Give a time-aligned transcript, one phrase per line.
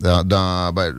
[0.00, 0.92] Dans, dans- ben,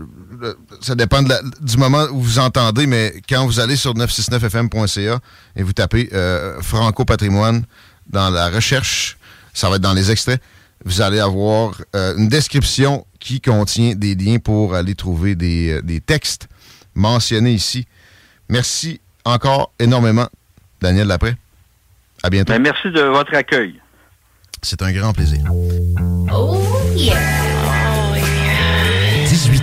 [0.81, 5.19] ça dépend de la- du moment où vous entendez, mais quand vous allez sur 969fm.ca
[5.55, 7.63] et vous tapez euh, Franco Patrimoine
[8.09, 9.17] dans la recherche,
[9.53, 10.41] ça va être dans les extraits,
[10.85, 15.81] vous allez avoir euh, une description qui contient des liens pour aller trouver des, euh,
[15.81, 16.47] des textes
[16.95, 17.85] mentionnés ici.
[18.49, 20.27] Merci encore énormément,
[20.81, 21.35] Daniel Lapré.
[22.23, 22.53] À bientôt.
[22.53, 23.79] Ben, merci de votre accueil.
[24.63, 25.41] C'est un grand plaisir.
[26.33, 26.57] Oh
[26.95, 27.15] yeah.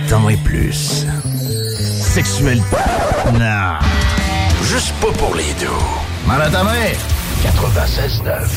[0.05, 1.05] 18 ans et plus.
[1.99, 2.61] Sexuel.
[3.33, 3.79] Non.
[4.63, 5.67] Juste pas pour les deux.
[6.27, 6.95] Mal à ta mère.
[7.43, 8.47] 96.9.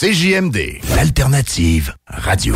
[0.00, 0.80] CJMD.
[0.94, 2.54] L'alternative radio.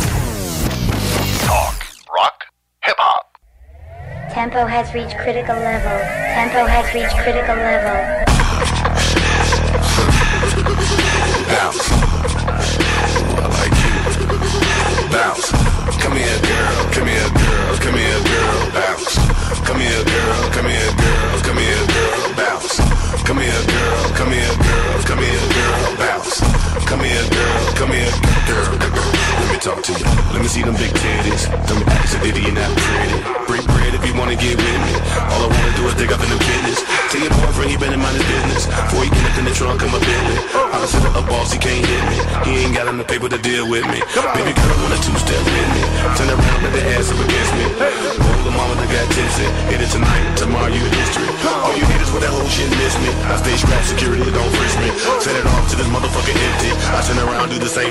[1.45, 1.85] Talk.
[2.09, 2.47] Rock.
[2.87, 4.33] Hip-hop.
[4.33, 5.99] Tempo has reached critical level.
[6.33, 8.30] Tempo has reached critical level.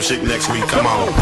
[0.01, 0.67] Shit next week.
[0.69, 1.20] Come on.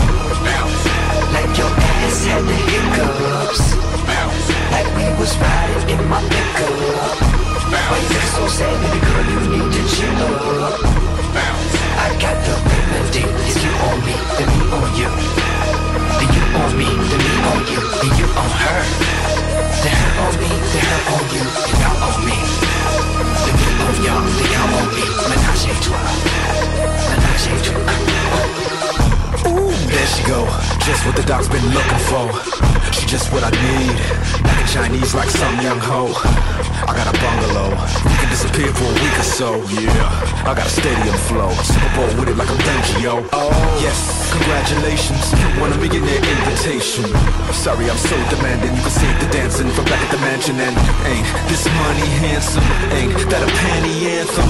[40.49, 41.53] I got a stadium flow.
[41.61, 42.57] Super Bowl with it like I'm
[43.05, 43.21] yo.
[43.37, 43.53] Oh,
[43.85, 44.33] yes.
[44.33, 45.21] Congratulations.
[45.37, 47.05] You won a millionaire invitation.
[47.53, 48.73] Sorry, I'm so demanding.
[48.73, 50.57] You can save the dancing from back at the mansion.
[50.57, 50.73] And
[51.05, 52.65] ain't this money handsome?
[52.97, 54.49] Ain't that a panty anthem?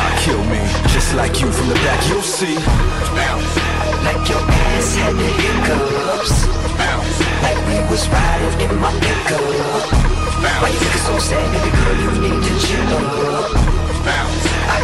[0.00, 0.64] Ah, kill me.
[0.96, 2.56] Just like you from the back, you'll see.
[3.12, 3.52] Bounce.
[4.08, 6.48] Like your ass had the hiccups.
[6.80, 7.20] Bounce.
[7.44, 9.44] Like we was riding in my pickup.
[10.40, 12.00] Why you looking so sad, baby girl?
[12.00, 13.52] You need to chill up.
[14.08, 14.52] Bounce.
[14.72, 14.81] I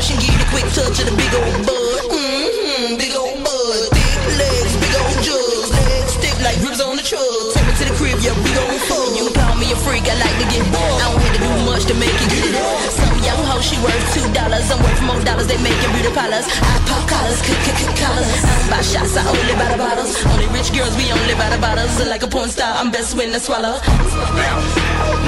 [0.00, 2.00] rush and get a quick touch of the big old bud.
[2.08, 7.04] Mm-hmm, big old bud, thick legs, big old jugs, legs stiff like ribs on the
[7.04, 7.20] truck.
[7.52, 9.12] Take me to the crib, yeah, we gon' fuck.
[9.12, 11.04] You call me a freak, I like to get bored.
[11.04, 12.80] I don't have to do much to make it up.
[12.96, 14.64] Some young hoe, she worth two dollars.
[14.72, 16.48] I'm worth more dollars, they making beauty parlors.
[16.48, 18.24] I pop collars, kick, kick, kick collars.
[18.40, 20.16] I don't buy shots, I only buy the bottles.
[20.32, 21.92] Only rich girls, we only buy the bottles.
[22.08, 23.76] Like a porn star, I'm best when I swallow.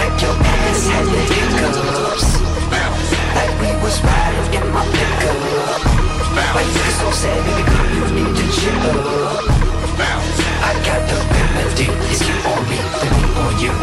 [0.00, 2.51] Like your ass had the hiccups.
[8.62, 8.70] you.
[10.62, 11.86] I got the remedy.
[12.10, 13.14] It's you on me, then
[13.58, 13.74] you.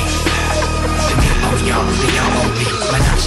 [2.82, 3.22] Me me.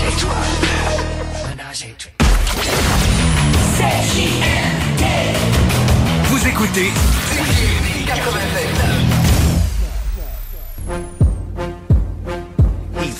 [6.29, 6.91] Vous écoutez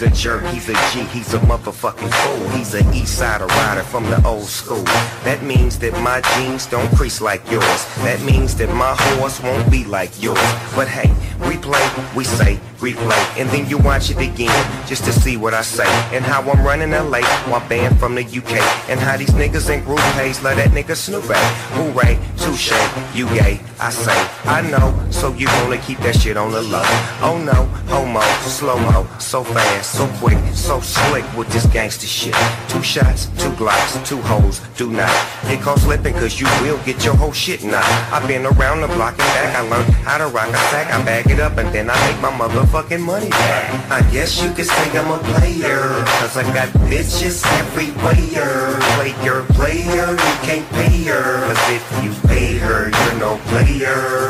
[0.05, 2.49] a jerk, he's a G, he's a motherfucking fool.
[2.51, 4.85] He's an east side rider from the old school.
[5.25, 7.81] That means that my jeans don't crease like yours.
[7.99, 10.39] That means that my horse won't be like yours.
[10.75, 11.11] But hey,
[11.49, 14.53] we play, we say, replay, and then you watch it again
[14.87, 18.23] just to see what I say and how I'm running LA while banned from the
[18.23, 18.53] UK
[18.91, 21.45] and how these niggas in group pays let that nigga Snoop at.
[21.73, 22.77] Hooray, touche,
[23.17, 26.85] you gay, I say, I know, so you wanna keep that shit on the low.
[27.25, 32.35] Oh no, homo, slow mo, so fast, so quick, so slick with this gangster shit.
[32.69, 35.09] Two shots, two glocks, two hoes, do not
[35.49, 37.89] get caught slipping cause you will get your whole shit knocked.
[38.13, 41.03] I've been around the block and back, I learned how to rock a sack, I
[41.03, 43.91] bag it up and then I make my motherfucking money back.
[43.91, 45.81] I guess you could say I'm a player,
[46.21, 48.79] cause I got bitches everywhere.
[48.97, 54.29] Player, player, you can't pay her, cause if you pay her, you're no player.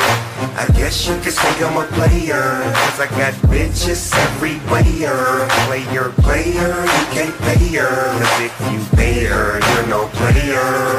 [0.57, 5.49] I guess you could say I'm a player, cause I got bitches everywhere.
[5.67, 10.95] Player, player, you can't pay her, cause if you pay her, you're no player.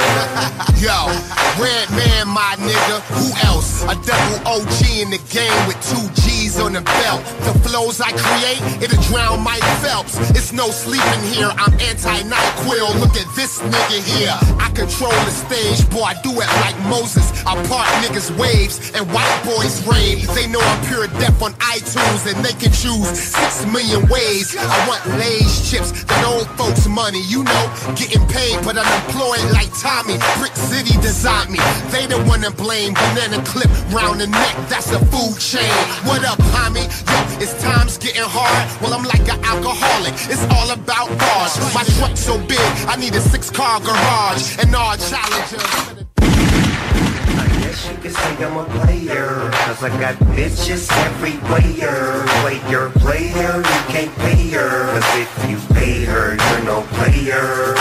[0.75, 1.07] Yo,
[1.55, 2.99] Red Man, my nigga.
[3.15, 3.83] Who else?
[3.83, 7.23] A double OG in the game with two G's on the belt.
[7.47, 10.19] The flows I create, it'll drown Mike Phelps.
[10.31, 11.49] It's no sleeping here.
[11.55, 12.99] I'm anti-NyQuil.
[12.99, 14.35] Look at this nigga here.
[14.59, 16.11] I control the stage, boy.
[16.11, 17.31] I do it like Moses.
[17.47, 20.25] I part niggas' waves and white boys rave.
[20.33, 24.57] They know I'm pure death on iTunes and they can choose six million ways.
[24.57, 27.21] I want Lay's chips, that old folks' money.
[27.21, 27.65] You know,
[27.95, 30.17] getting paid, but unemployed like Tommy.
[30.41, 31.61] Brick City designed me.
[31.93, 32.93] They the one to blame.
[32.93, 35.71] Banana clip round the neck, that's a food chain.
[36.09, 36.89] What up, homie?
[36.89, 38.65] Yo, it's times getting hard.
[38.81, 40.13] Well, I'm like an alcoholic.
[40.27, 41.53] It's all about bars.
[41.77, 46.14] My truck's so big, I need a six-car garage and all challengers.
[47.75, 53.81] Guess you could say I'm a player Cause I got bitches everywhere Player, player, you
[53.91, 57.75] can't pay her Cause if you pay her, you're no player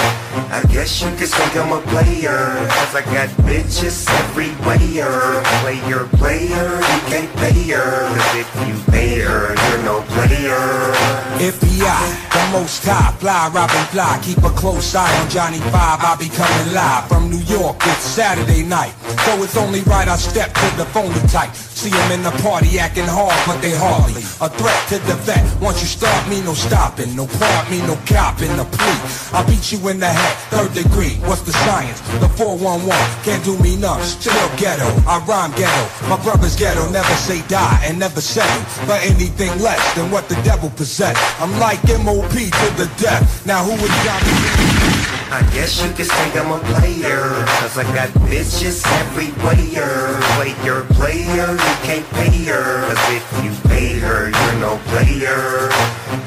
[0.50, 6.80] I guess you could say I'm a player Cause I got bitches everywhere Player, player,
[6.80, 11.04] you can't pay her Cause if you pay her, you're no player
[11.44, 14.18] FBI, the most high, fly, Robin fly.
[14.22, 16.00] Keep a close eye on Johnny Five.
[16.00, 17.76] I'll be coming live from New York.
[17.82, 18.94] It's Saturday night,
[19.26, 21.54] so it's only right I step to the phony type.
[21.54, 25.44] See him in the party acting hard, but they hardly a threat to the vet.
[25.60, 28.98] Once you start me, no stopping, no part me, no copping, the plea.
[29.36, 31.16] I beat you in the head, third degree.
[31.28, 32.00] What's the science?
[32.20, 32.88] The 411
[33.24, 34.02] can't do me none.
[34.02, 35.84] Still ghetto, I rhyme ghetto.
[36.08, 40.36] My brother's ghetto, never say die and never settle for anything less than what the
[40.42, 43.46] devil possess I'm like MOP to the death.
[43.46, 44.93] Now who would Johnny
[45.34, 47.26] I guess you could say I'm a player.
[47.58, 50.14] Cause I got bitches everywhere.
[50.38, 52.86] Player, player, you can't pay her.
[52.86, 55.70] Cause if you pay her, you're no player.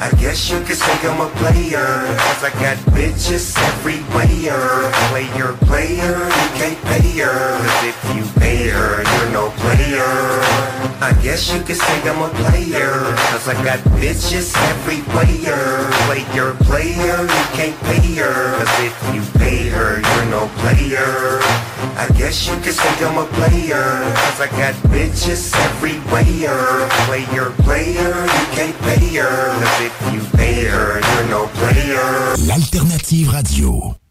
[0.04, 1.88] I guess you could say I'm a player.
[2.20, 4.92] Cause I got bitches everywhere.
[5.08, 7.64] Player, player, you can't pay her.
[7.64, 12.30] Cause if you pay her, you're no player I guess you could say I'm a
[12.50, 12.90] player.
[13.30, 15.86] Cause I got bitches everywhere.
[16.10, 18.58] Player, player, you can't pay her.
[18.58, 21.38] Cause if you pay her, you're no player.
[22.02, 24.02] I guess you could say I'm a player.
[24.18, 26.90] Cause I got bitches everywhere.
[27.06, 29.54] Player, player, you can't pay her.
[29.54, 32.34] Cause if you pay her, you're no player.
[32.50, 34.07] L'alternative radio.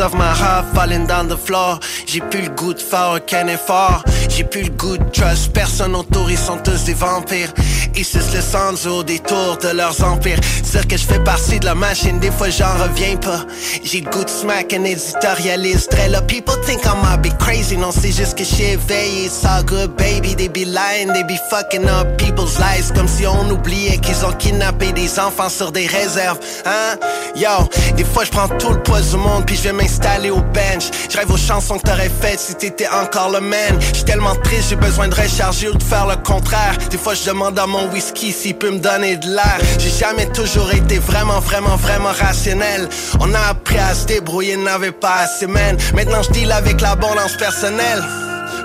[0.00, 1.78] Of my heart falling down the floor.
[2.06, 4.02] J'ai plus le goût de faire aucun effort.
[4.38, 5.52] J'ai plus le goût de trust.
[5.52, 7.52] Personne autour, ils sont tous des vampires.
[7.96, 10.38] Ils sucent le sang au détour de leurs empires.
[10.70, 13.40] Dire que je fais partie de la machine, des fois j'en reviens pas.
[13.82, 15.90] J'ai le goût de smack un éditorialiste.
[15.90, 17.76] Très là, people think I might be crazy.
[17.76, 19.24] Non, c'est juste que j'suis éveillé.
[19.24, 20.36] It's good, baby.
[20.36, 22.92] They be lying, they be fucking up people's lives.
[22.94, 26.38] Comme si on oubliait qu'ils ont kidnappé des enfants sur des réserves.
[26.64, 26.96] Hein?
[27.34, 30.40] Yo, des fois je prends tout le poids du monde puis je vais m'installer au
[30.40, 30.90] bench.
[31.10, 33.76] Je aux chansons que t'aurais faites si t'étais encore le man.
[33.92, 36.76] J'suis tellement triste, j'ai besoin de recharger ou de faire le contraire.
[36.90, 39.58] Des fois, je demande à mon whisky s'il peut me donner de l'air.
[39.78, 42.88] J'ai jamais toujours été vraiment, vraiment, vraiment rationnel.
[43.20, 45.76] On a appris à se débrouiller, n'avait pas assez, man.
[45.94, 48.02] Maintenant, je deal avec l'abondance personnelle.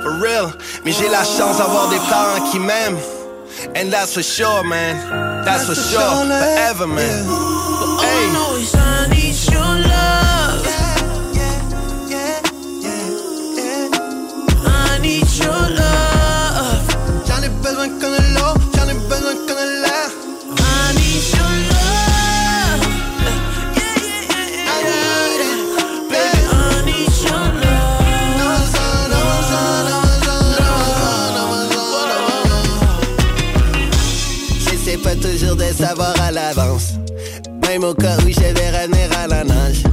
[0.03, 0.53] For real.
[0.85, 2.99] Mais j'ai la chance d'avoir des parents qui m'aiment.
[3.75, 5.43] And that's for sure, man.
[5.45, 6.01] That's for sure.
[6.01, 7.25] Forever, man.
[8.01, 8.82] Hey.
[37.83, 39.83] Même où je vais revenir à la nage.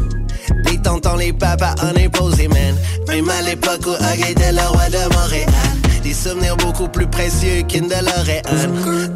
[0.65, 2.77] Les tontons, les papas en imposé, man.
[3.09, 5.51] Même à l'époque où Hug était le roi de Montréal.
[6.05, 8.43] Des souvenirs beaucoup plus précieux qu'une DeLorean.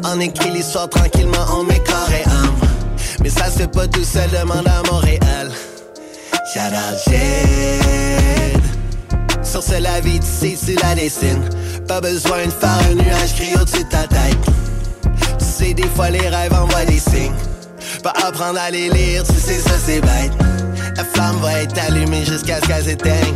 [0.03, 2.53] On écrit l'histoire tranquillement, on met corps et âme.
[3.21, 5.51] Mais ça fait pas tout seul, demande à Montréal.
[6.53, 6.99] Shout out.
[9.41, 11.49] Sur ce, la vie, sais, tu la dessines.
[11.87, 14.37] Pas besoin de faire un nuage gris au-dessus de ta tête.
[15.39, 17.31] Tu sais, des fois, les rêves envoient des signes.
[18.13, 20.31] Apprendre à les lire, tu sais, ça c'est bête.
[20.95, 23.35] La flamme va être allumée jusqu'à ce qu'elle s'éteigne.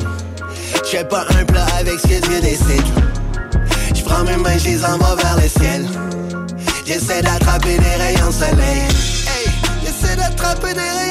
[0.83, 2.85] Je fais pas un plat avec ce que Dieu décide.
[3.95, 5.85] Je prends mes mains, je les envoie vers le ciel.
[6.85, 8.83] J'essaie d'attraper des rayons de soleil.
[9.27, 9.51] Hey,
[9.83, 11.08] j'essaie d'attraper rayons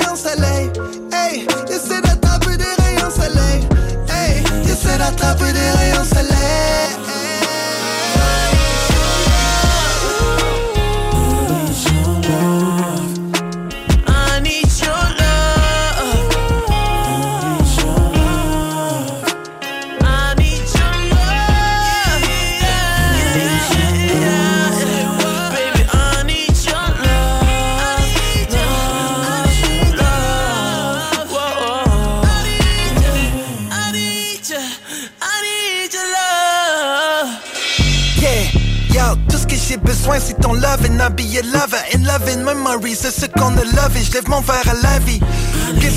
[42.95, 45.21] c'est ce qu'on a love et je lève mon verre à la vie.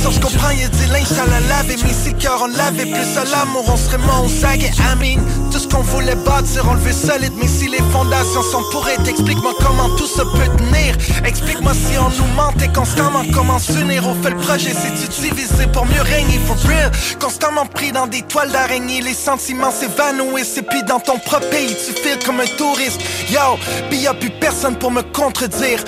[0.01, 2.86] Sûr, je comprends, y'a du linge à la laver, mais si le cœur on l'avait
[2.88, 5.21] plus à l'amour, on serait moins au sag et mean,
[5.51, 8.98] tout ce qu'on voulait bâtir, on le veut solide, mais si les fondations sont pourries,
[9.07, 10.98] explique-moi comment tout ça peut tenir.
[11.24, 15.86] Explique-moi si on nous mentait constamment, comment s'unir au fait le projet, c'est-tu divisé pour
[15.86, 16.91] mieux régner, for real.
[17.19, 21.75] Constamment pris dans des toiles d'araignée, les sentiments s'évanouissent, et puis dans ton propre pays,
[21.75, 23.01] tu files comme un touriste.
[23.29, 23.60] Yo,
[23.91, 25.83] pis y'a plus personne pour me contredire.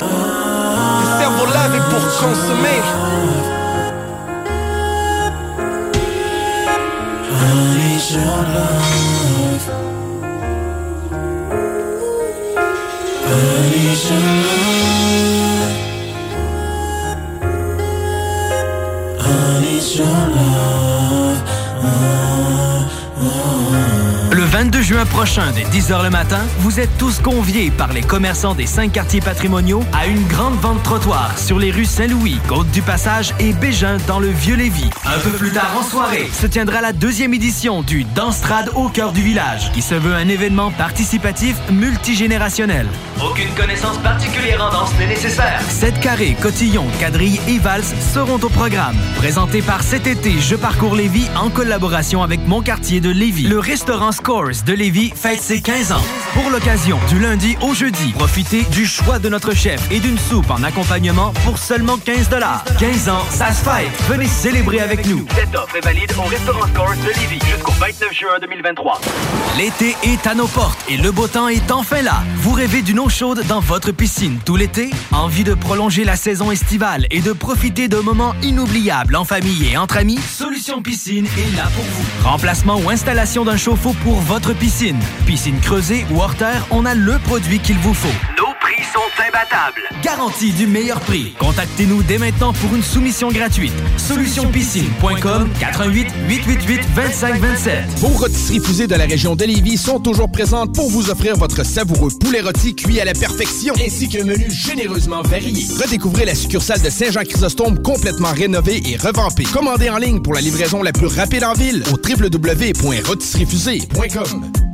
[1.24, 2.82] Cerveau lavé pour consommer.
[7.25, 8.84] I need your love.
[24.53, 28.67] 22 juin prochain, dès 10h le matin, vous êtes tous conviés par les commerçants des
[28.67, 33.98] cinq quartiers patrimoniaux à une grande vente trottoir sur les rues Saint-Louis, Côte-du-Passage et Bégin
[34.05, 34.91] dans le Vieux-Lévis.
[35.07, 39.12] Un peu plus tard en soirée, se tiendra la deuxième édition du Danstrad au cœur
[39.12, 42.86] du village, qui se veut un événement participatif multigénérationnel.
[43.24, 45.62] Aucune connaissance particulière en danse n'est nécessaire.
[45.70, 48.98] 7 carrés, cotillons, quadrilles et valses seront au programme.
[49.15, 53.48] Présenté par cet été Je parcours Lévis en collaboration avec mon quartier de Lévis.
[53.48, 56.03] Le restaurant Scores de Lévis fête ses 15 ans.
[56.34, 60.50] Pour l'occasion, du lundi au jeudi, profitez du choix de notre chef et d'une soupe
[60.50, 62.30] en accompagnement pour seulement 15
[62.80, 63.92] 15 ans, ça se fête.
[64.10, 65.25] Venez célébrer avec nous.
[65.34, 69.00] Cette offre est valide au restaurant Scores de Lévis jusqu'au 29 juin 2023.
[69.58, 72.24] L'été est à nos portes et le beau temps est enfin là.
[72.38, 74.89] Vous rêvez d'une eau chaude dans votre piscine tout l'été?
[75.12, 79.77] Envie de prolonger la saison estivale et de profiter de moments inoubliables en famille et
[79.77, 80.17] entre amis?
[80.17, 82.27] Solution Piscine est là pour vous.
[82.27, 85.00] Remplacement ou installation d'un chauffe-eau pour votre piscine.
[85.27, 88.43] Piscine creusée ou hors terre, on a le produit qu'il vous faut.
[88.92, 89.82] Sont imbattables.
[90.04, 91.34] Garantie du meilleur prix.
[91.40, 93.72] Contactez-nous dès maintenant pour une soumission gratuite.
[93.98, 97.86] Solutionpiscine.com 88 888 2527.
[97.98, 101.66] Vos rôtisseries fusées de la région de Lévis sont toujours présentes pour vous offrir votre
[101.66, 105.66] savoureux poulet rôti cuit à la perfection, ainsi qu'un menu généreusement varié.
[105.82, 109.46] Redécouvrez la succursale de Saint-Jean-Chrysostome complètement rénovée et revampée.
[109.46, 114.73] Commandez en ligne pour la livraison la plus rapide en ville au www.rôtisseriefusée.com.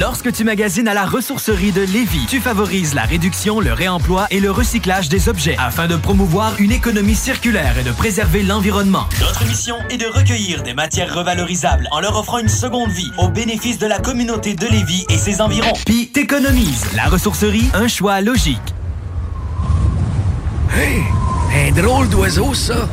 [0.00, 4.40] Lorsque tu magasines à la ressourcerie de Lévis, tu favorises la réduction, le réemploi et
[4.40, 9.04] le recyclage des objets afin de promouvoir une économie circulaire et de préserver l'environnement.
[9.20, 13.28] Notre mission est de recueillir des matières revalorisables en leur offrant une seconde vie au
[13.28, 15.74] bénéfice de la communauté de Lévis et ses environs.
[15.84, 16.86] Puis t'économises.
[16.96, 18.58] La ressourcerie, un choix logique.
[20.74, 21.02] Hey,
[21.54, 22.88] un drôle d'oiseau, ça.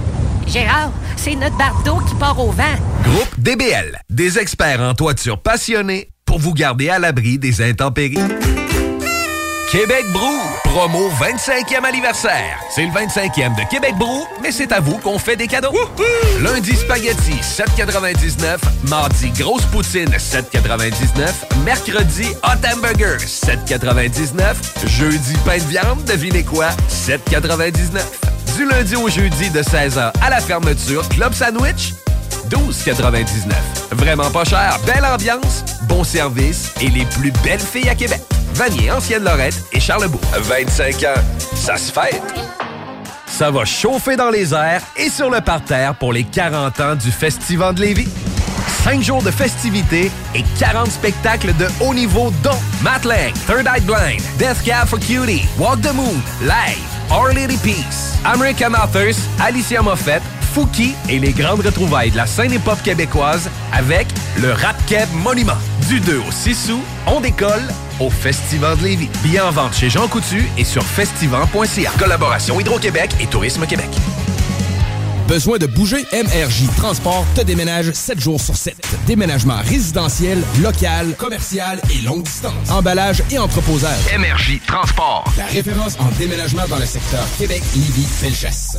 [0.45, 2.63] Gérard, c'est notre bardeau qui part au vent.
[3.03, 8.19] Groupe DBL, des experts en toiture passionnés pour vous garder à l'abri des intempéries.
[9.71, 12.59] Québec Brou, promo 25e anniversaire.
[12.69, 15.73] C'est le 25e de Québec Brou, mais c'est à vous qu'on fait des cadeaux.
[16.39, 24.53] Lundi spaghetti 7,99, mardi grosse poutine 7,99, mercredi hot hamburger 7,99,
[24.85, 28.01] jeudi pain de viande, devinez quoi 7,99.
[28.55, 31.93] Du lundi au jeudi de 16h à la fermeture, club sandwich
[32.49, 33.53] 12,99.
[33.91, 38.21] Vraiment pas cher, belle ambiance, bon service et les plus belles filles à Québec.
[38.53, 40.21] Vanier, Ancienne-Lorette et Charlebourg.
[40.33, 41.21] 25 ans,
[41.55, 42.21] ça se fête.
[43.27, 47.11] Ça va chauffer dans les airs et sur le parterre pour les 40 ans du
[47.11, 48.07] Festival de Lévis.
[48.83, 53.81] 5 jours de festivités et 40 spectacles de haut niveau dont Matt Lang, Third Eye
[53.81, 59.81] Blind, Death Cab for Cutie, Walk the Moon, Live, Our Lady Peace, American Authors, Alicia
[59.81, 60.21] Moffett,
[60.57, 64.07] Fouki et les grandes retrouvailles de la scène hip-hop québécoise avec
[64.41, 65.53] le Rap Keb Monument.
[65.87, 67.61] Du 2 au 6 août, on décolle
[67.99, 69.09] au Festival de Lévis.
[69.21, 71.91] Billets en vente chez Jean Coutu et sur festival.ca.
[71.99, 73.89] Collaboration Hydro-Québec et Tourisme Québec.
[75.27, 76.07] Besoin de bouger?
[76.11, 78.75] MRJ Transport te déménage 7 jours sur 7.
[79.05, 82.71] Déménagement résidentiel, local, commercial et longue distance.
[82.71, 84.11] Emballage et entreposage.
[84.17, 85.31] MRJ Transport.
[85.37, 88.77] La référence en déménagement dans le secteur Québec-Lévis-Felchasse.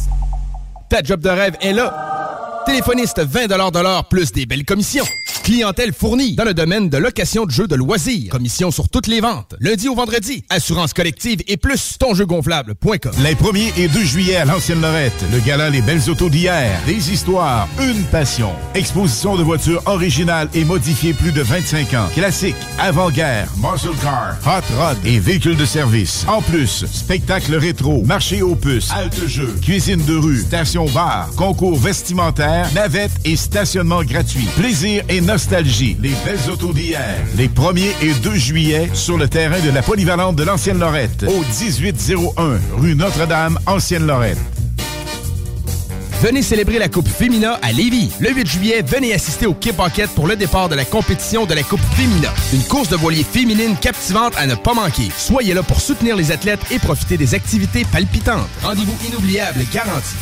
[0.88, 2.62] Ta job de rêve est là.
[2.64, 5.04] Téléphoniste 20 de l'heure plus des belles commissions.
[5.48, 8.30] Clientèle fournie dans le domaine de location de jeux de loisirs.
[8.30, 9.54] Commission sur toutes les ventes.
[9.60, 10.44] Lundi au vendredi.
[10.50, 13.12] Assurance collective et plus tonjeugonflable.com.
[13.22, 16.78] Les 1er et 2 juillet à l'Ancienne Lorette, le gala Les Belles Autos d'hier.
[16.84, 18.50] Des histoires, une passion.
[18.74, 22.08] Exposition de voitures originales et modifiées plus de 25 ans.
[22.12, 26.26] Classiques, avant-guerre, muscle car, hot rod et véhicules de service.
[26.28, 31.78] En plus, spectacle rétro, marché aux puces, halte jeux, cuisine de rue, station bar, concours
[31.78, 34.46] vestimentaire, navette et stationnement gratuit.
[34.54, 35.37] Plaisir et nostalgie.
[35.40, 37.00] Les Belles Autos d'hier.
[37.36, 41.26] Les 1er et 2 juillet sur le terrain de la polyvalente de l'Ancienne Lorette.
[41.28, 44.38] Au 1801 rue Notre-Dame, Ancienne Lorette.
[46.22, 48.10] Venez célébrer la Coupe Fémina à Lévis.
[48.18, 51.54] Le 8 juillet, venez assister au Kip Pocket pour le départ de la compétition de
[51.54, 52.34] la Coupe Fémina.
[52.52, 55.08] Une course de voilier féminine captivante à ne pas manquer.
[55.16, 58.48] Soyez là pour soutenir les athlètes et profiter des activités palpitantes.
[58.64, 60.16] Rendez-vous inoubliable garanti.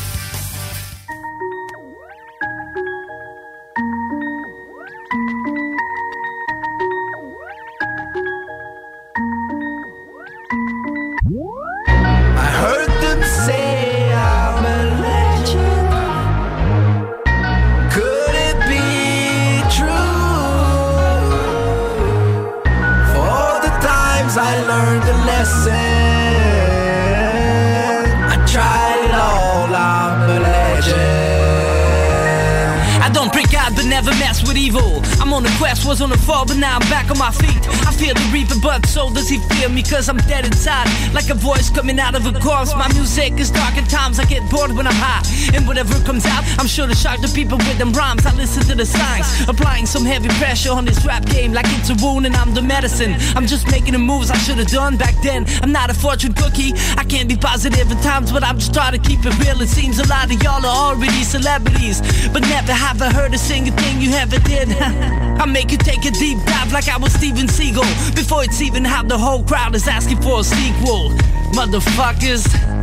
[37.06, 37.68] Back on my feet.
[37.86, 40.86] I fear the reaper, but so does he fear me, cause I'm dead inside.
[41.12, 42.74] Like a voice coming out of a corpse.
[42.74, 45.22] My music is dark at times, I get bored when I'm high.
[45.54, 48.26] And whatever comes out, I'm sure to shock the people with them rhymes.
[48.26, 51.90] I listen to the signs, applying some heavy pressure on this rap game, like it's
[51.90, 53.14] a wound and I'm the medicine.
[53.36, 55.46] I'm just making the moves I should have done back then.
[55.62, 58.92] I'm not a fortune cookie, I can't be positive at times, but I'm just trying
[58.92, 59.60] to keep it real.
[59.60, 62.00] It seems a lot of y'all are already celebrities,
[62.32, 65.25] but never have I heard a single thing you ever did.
[65.38, 68.14] I make you take a deep dive like I was Steven Seagal.
[68.14, 71.10] Before it's even how the whole crowd is asking for a sequel.
[71.52, 72.75] Motherfuckers.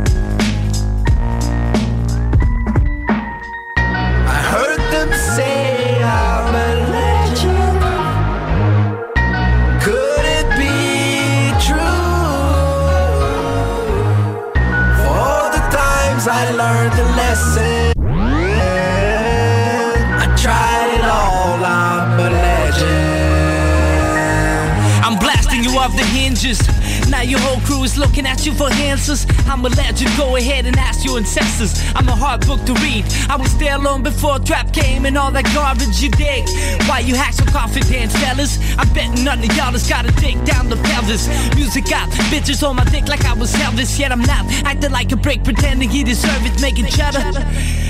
[27.84, 29.26] Is looking at you for answers.
[29.46, 31.78] I'm a legend, go ahead and ask your ancestors.
[31.94, 33.04] I'm a hard book to read.
[33.28, 36.48] I was there long before trap came and all that garbage you dig.
[36.88, 38.58] Why you hack so confident, fellas?
[38.78, 41.28] I bet none of y'all has got a dick down the pelvis.
[41.54, 45.12] Music got bitches on my dick like I was Elvis, yet I'm not acting like
[45.12, 47.20] a brick, pretending he deserve it, making cheddar.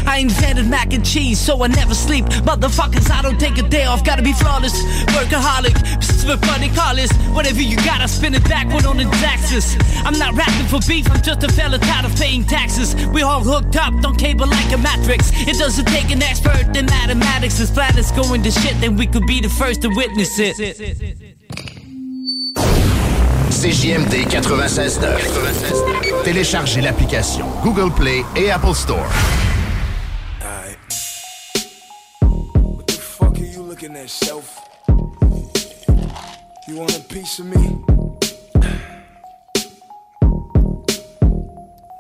[0.07, 2.25] I invented mac and cheese, so I never sleep.
[2.45, 4.75] Motherfuckers, I don't take a day off, gotta be flawless.
[5.15, 5.77] Workaholic,
[6.47, 7.13] funny callers.
[7.33, 9.77] Whatever you got, I spin it backward on the taxes.
[10.05, 12.95] I'm not rapping for beef, I'm just a fella tired of paying taxes.
[13.07, 15.31] We all hooked up, don't cable like a matrix.
[15.33, 17.61] It doesn't take an expert in mathematics.
[17.61, 20.57] As flat as going to shit, then we could be the first to witness it.
[23.51, 26.23] CJMD 96.9.
[26.25, 29.09] Téléchargez l'application Google Play et Apple Store.
[32.89, 34.61] fuck are you looking at, self?
[36.67, 37.94] You want a piece of me?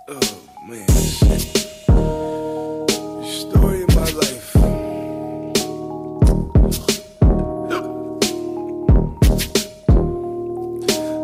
[0.07, 0.21] Oh
[0.69, 0.87] man,
[3.25, 4.55] story of my life.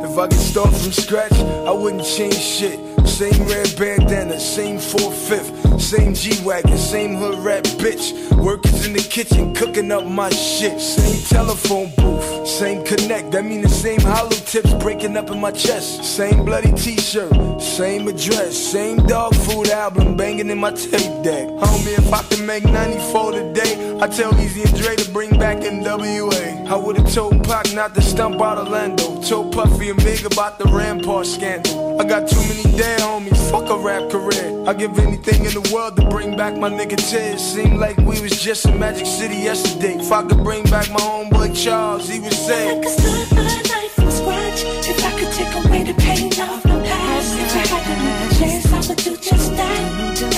[0.03, 2.81] If I could start from scratch, I wouldn't change shit.
[3.07, 8.15] Same red bandana, same 4-5, same G-Wagon, same hood rat bitch.
[8.43, 10.81] Workers in the kitchen cooking up my shit.
[10.81, 13.31] Same telephone booth, same connect.
[13.31, 16.05] That mean the same hollow tips breaking up in my chest.
[16.05, 17.33] Same bloody t-shirt,
[17.63, 21.47] same address, same dog food album banging in my tape deck.
[21.63, 25.59] Homie, if I could make 94 today, I tell Easy and Dre to bring back
[25.59, 26.67] NWA.
[26.67, 29.21] I would've told Pac not to stump out Orlando.
[29.23, 32.01] Told Puffy and Big about the Rampart scandal.
[32.01, 34.65] I got too many dead homies, fuck a rap career.
[34.67, 37.41] I give anything in the world to bring back my nigga Tiz.
[37.41, 39.95] Seemed like we was just in Magic City yesterday.
[39.95, 42.71] If I could bring back my homeboy Charles, he would say.
[42.71, 44.61] I could start my life from scratch
[44.93, 47.31] if I could take away the pain of my past.
[47.45, 49.81] If I had another chance, I would do just that.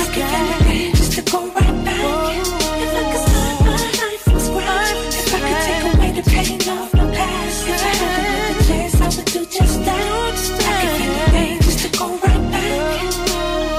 [0.03, 2.03] I could anything just to go right back.
[2.85, 6.61] If I could start my life from scratch, if I could take away the pain
[6.77, 7.69] of my past.
[7.73, 10.03] If I had another chance, I would do just that.
[10.71, 13.01] I could anything just to go right back.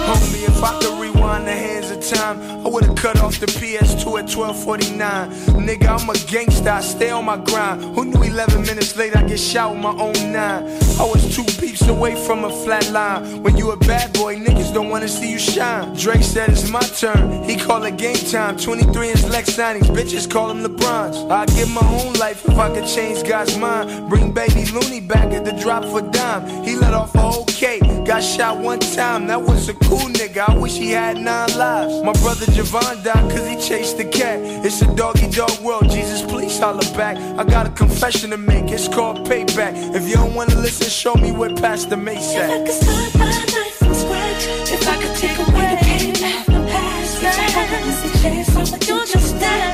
[0.07, 4.02] Homie, if I could rewind the hands of time, I would've cut off the PS2
[4.02, 5.29] at 1249.
[5.67, 7.83] Nigga, I'm a gangster, I stay on my grind.
[7.95, 10.63] Who knew 11 minutes later I get shot with my own nine?
[10.99, 13.41] I was two beeps away from a flat line.
[13.43, 15.93] When you a bad boy, niggas don't wanna see you shine.
[15.95, 18.57] Drake said it's my turn, he call it game time.
[18.57, 21.17] 23 is Lex signings, bitches call him LeBron's.
[21.31, 24.09] I'd give my own life if I could change God's mind.
[24.09, 26.63] Bring baby Looney back at the drop for dime.
[26.63, 29.27] He let off a whole cake, got shot one time.
[29.27, 32.01] That was a cool nigga, I wish he had nine lives.
[32.03, 34.39] My brother Javon died cause he chased the cat.
[34.65, 37.17] It's a doggy dog world, Jesus, please holler back.
[37.39, 39.73] I got a confession to make, it's called payback.
[39.95, 42.65] If you don't wanna listen, show me where Pastor Mace If I at.
[42.65, 43.25] could start my
[43.57, 44.43] life from scratch,
[44.75, 48.49] if I could take away the pain of my past, if I had another chance,
[48.55, 49.73] I would do just that.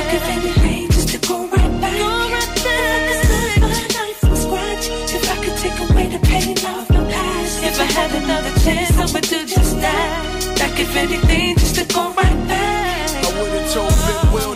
[0.00, 1.94] I could anything just to go right back.
[1.94, 4.84] If I could start my life from scratch,
[5.16, 8.96] if I could take away the pain of my past, if I had another chance,
[8.98, 10.38] I would do just that.
[10.60, 12.77] I if anything just to go right back.
[13.38, 13.92] I would've told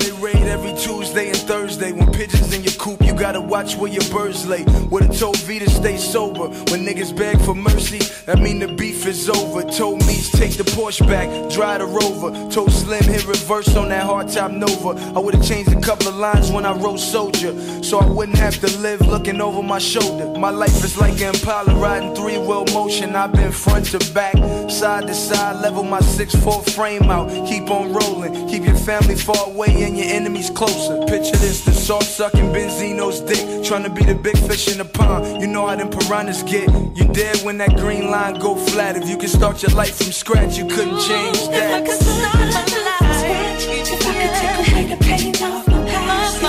[0.00, 2.01] they raid every Tuesday and Thursday.
[2.12, 4.64] Pigeons in your coop, you gotta watch where your birds lay.
[4.90, 6.48] Would've told V to stay sober.
[6.70, 9.62] When niggas beg for mercy, that mean the beef is over.
[9.62, 12.30] Told Meats take the Porsche back, drive the Rover.
[12.50, 14.90] Told Slim hit reverse on that hard hardtop Nova.
[15.16, 18.58] I would've changed a couple of lines when I wrote Soldier, so I wouldn't have
[18.60, 20.38] to live looking over my shoulder.
[20.38, 23.16] My life is like an Impala riding three wheel motion.
[23.16, 24.36] I've been front to back,
[24.70, 27.28] side to side, level my six four frame out.
[27.48, 30.98] Keep on rolling, keep your family far away and your enemies closer.
[31.06, 31.72] Picture this, the
[32.02, 35.40] salt sucking Benzino's dick, trying to be the big fish in the pond.
[35.40, 36.68] You know how them piranhas get.
[36.96, 38.96] You dead when that green line go flat.
[38.96, 41.54] If you could start your life from scratch, you couldn't change that.
[41.54, 41.86] If I that.
[41.86, 45.90] could start my life from scratch, if I could take away the pain of my
[45.90, 46.42] past,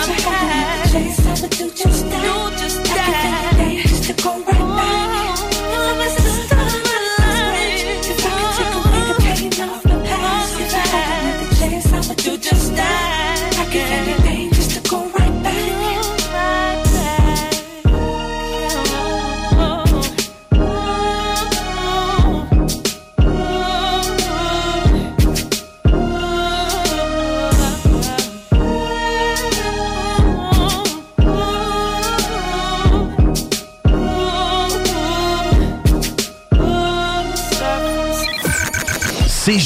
[0.96, 1.23] if I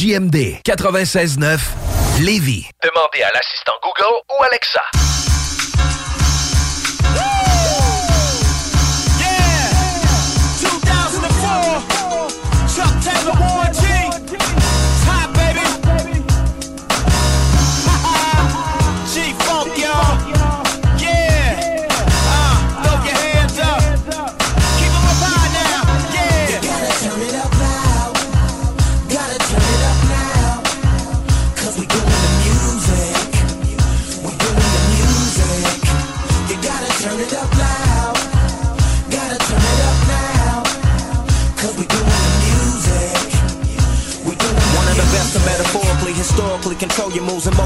[0.08, 1.60] CJMD 96.9
[2.22, 2.70] Lévis.
[2.82, 4.82] Demandez à l'assistant Google ou Alexa.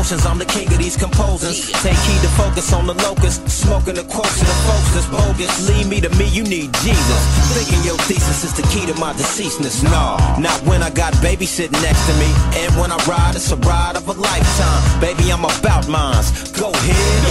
[0.01, 0.25] Your moves and motions.
[0.25, 1.71] I'm the king of these composers.
[1.83, 3.47] Take key to focus on the locust.
[3.49, 5.69] Smoking the quotes of the folks that's bogus.
[5.69, 7.21] Leave me to me, you need Jesus.
[7.55, 9.83] Thinking your thesis is the key to my deceasedness.
[9.83, 12.29] No, not when I got baby sitting next to me.
[12.61, 14.81] And when I ride, it's a ride of a lifetime.
[14.99, 16.51] Baby, I'm about mines.
[16.51, 17.21] Go ahead.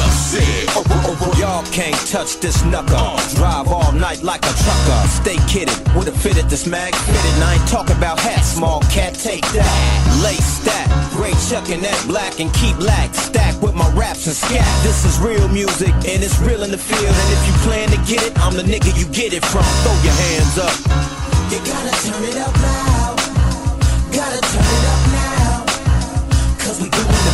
[0.76, 3.36] Oh, oh, oh, Y'all can't touch this knucker.
[3.36, 5.00] Drive all night like a trucker.
[5.08, 5.76] Stay kidded.
[5.94, 7.34] With a fitted this mag fitted.
[7.34, 8.48] And I ain't talking about hats.
[8.56, 10.20] Small cat, take that.
[10.22, 10.86] Lace that.
[11.12, 13.10] Great chucking that black and keep lack.
[13.50, 14.66] Stack with my raps and scat.
[14.82, 17.02] This is real music and it's real in the field.
[17.02, 19.64] And if you plan to get it, I'm the nigga you get it from.
[19.82, 20.76] Throw your hands up.
[21.50, 23.16] You gotta turn it up loud.
[24.12, 25.64] Gotta turn it up now.
[26.58, 27.29] Cause we doing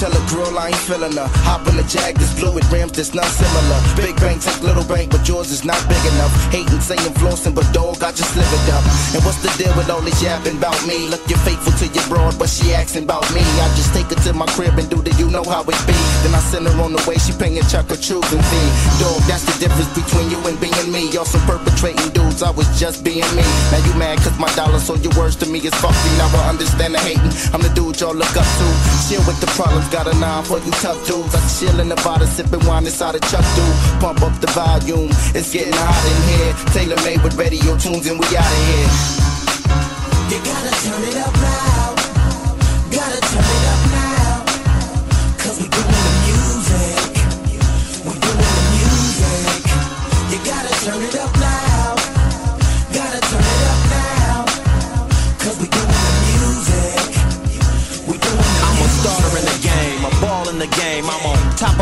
[0.00, 1.28] Tell a girl I ain't feeling her.
[1.44, 3.76] Hop in the jag that's blue with rims that's not similar.
[4.00, 6.32] Big bank take little bank, but yours is not big enough.
[6.48, 8.80] Hating, saying flossing, but dog, I just live it up.
[9.12, 11.12] And what's the deal with all this yapping about me?
[11.12, 13.44] Look, you're faithful to your broad, but she asking about me.
[13.60, 15.92] I just take her to my crib and do the you know how it be.
[16.24, 18.68] Then I send her on the way, she paying chuck or choosing fee.
[19.04, 21.12] Dog, that's the difference between you and being me.
[21.12, 23.44] Y'all some perpetrating dudes, I was just being me.
[23.68, 26.12] Now you mad cause my dollar, so your words to me is you.
[26.16, 27.36] Now I understand the hating.
[27.52, 28.66] I'm the dude y'all look up to.
[29.04, 31.34] Chill with the problems, got a nine for you tough dudes.
[31.34, 34.00] I chill in Nevada, sipping wine inside a truck dude.
[34.00, 36.52] Pump up the volume, it's getting hot in here.
[36.72, 38.90] Taylor made with radio tunes, and we out of here.
[40.30, 41.69] You gotta turn it up loud.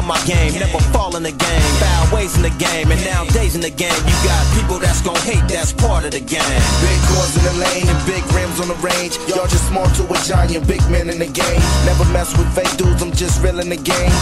[0.09, 1.63] My game, never fall in the game.
[1.85, 5.21] Foul ways in the game, and nowadays in the game, you got people that's gon'
[5.29, 6.61] hate, that's part of the game.
[6.81, 9.21] Big cars in the lane and big rims on the range.
[9.29, 11.61] Y'all just small to a giant, big men in the game.
[11.85, 14.13] Never mess with fake dudes, I'm just real in the game.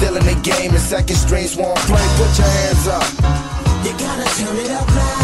[0.00, 2.06] Still in the game, and second strings won't play.
[2.16, 3.04] Put your hands up.
[3.84, 5.23] You gotta turn it up loud.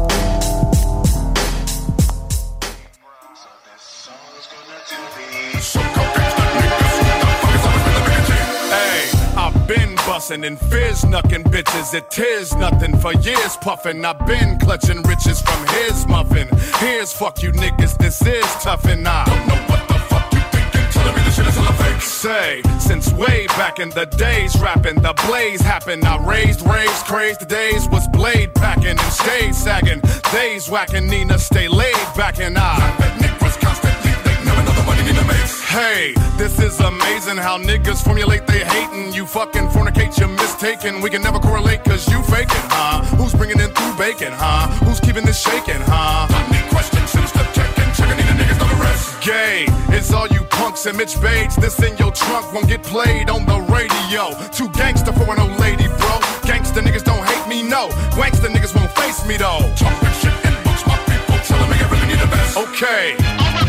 [10.21, 11.95] bussin' and fizz knuckin' bitches.
[11.95, 14.05] It is nothing for years puffin'.
[14.05, 16.47] I've been clutching riches from his muffin.
[16.77, 20.39] Here's fuck you niggas, this is tough and I don't know what the fuck you
[20.51, 20.91] thinking.
[20.91, 22.01] Telling me this shit is all a fake.
[22.01, 26.05] Say, since way back in the days, rapping the blaze happened.
[26.05, 30.01] I raised, raised, crazed days, was blade packing and stayed sagging.
[30.31, 33.10] Days whacking Nina, stay laid back and I.
[35.71, 39.13] Hey, this is amazing how niggas formulate they hating.
[39.13, 40.99] You fucking fornicate, you're mistaken.
[40.99, 42.99] We can never correlate cause you faking, huh?
[43.15, 44.67] Who's bringing in through bacon, huh?
[44.83, 46.27] Who's keeping this shaking, huh?
[46.27, 47.87] I need questions instead of checking.
[47.95, 49.23] Checking in the niggas not arrest.
[49.23, 49.63] Gay,
[49.95, 51.55] it's all you punks and Mitch Bates.
[51.55, 54.35] This in your trunk won't get played on the radio.
[54.51, 56.19] Too gangster for an old lady, bro.
[56.43, 57.87] Gangster niggas don't hate me, no.
[58.19, 59.63] Gangster niggas won't face me, though.
[59.79, 62.59] Talking shit in books, my people telling me I really need the best.
[62.59, 63.60] Okay.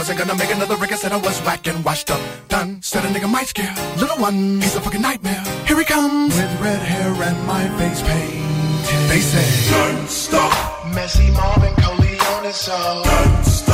[0.00, 0.96] Wasn't gonna make another record.
[0.96, 2.20] Said I was whack and washed up.
[2.48, 2.80] Done.
[2.80, 4.58] Said a nigga might scare little one.
[4.62, 5.42] He's a fucking nightmare.
[5.68, 9.10] Here he comes with red hair and my face painted.
[9.10, 10.86] They say don't stop.
[10.94, 13.04] Messy Marvin Coleone so oh.
[13.04, 13.69] don't stop.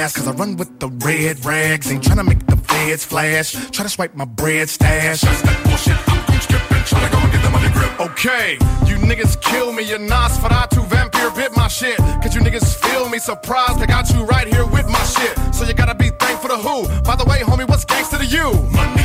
[0.00, 1.92] Blast, cause I run with the red rags.
[1.92, 3.52] Ain't tryna make the feds flash.
[3.70, 5.20] Try to swipe my bread stash.
[5.20, 5.98] That's that bullshit.
[6.08, 7.92] I'm gon' skip and try to go and get the money grip.
[8.08, 8.52] Okay,
[8.88, 9.82] you niggas kill me.
[9.82, 11.98] Your Nosferatu vampire bit my shit.
[12.22, 13.18] Cause you niggas feel me.
[13.18, 15.34] Surprised I got you right here with my shit.
[15.54, 16.88] So you gotta be thankful to who?
[17.02, 18.46] By the way, homie, what's gangster to you?
[18.72, 19.04] Money,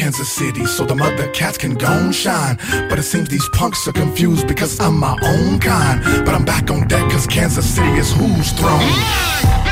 [0.00, 2.56] Kansas City so the mother cats can go and shine.
[2.88, 6.02] But it seems these punks are confused because I'm my own kind.
[6.24, 9.69] But I'm back on deck cause Kansas City is who's throne.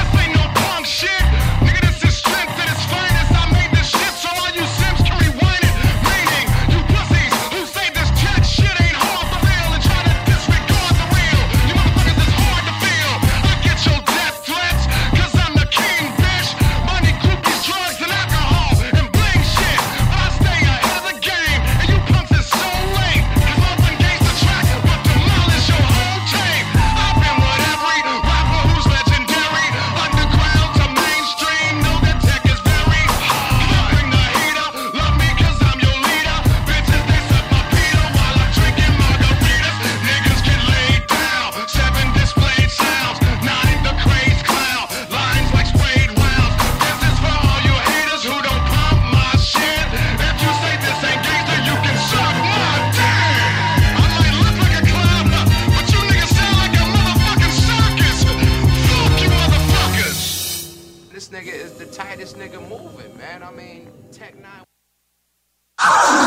[62.49, 63.43] Nigga moving, man.
[63.43, 63.83] I mean,
[64.13, 64.65] Tech 9.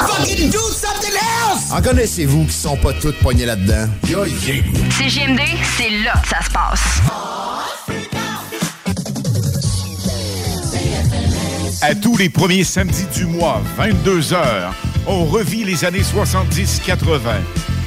[0.08, 1.72] Fucking do something else!
[1.72, 3.88] En connaissez-vous qui sont pas toutes poignées là-dedans?
[4.08, 4.64] Yo, yeah.
[4.98, 5.42] CGMD,
[5.78, 7.02] c'est là que ça se passe.
[11.82, 14.38] À tous les premiers samedis du mois, 22h,
[15.08, 17.18] on revit les années 70-80.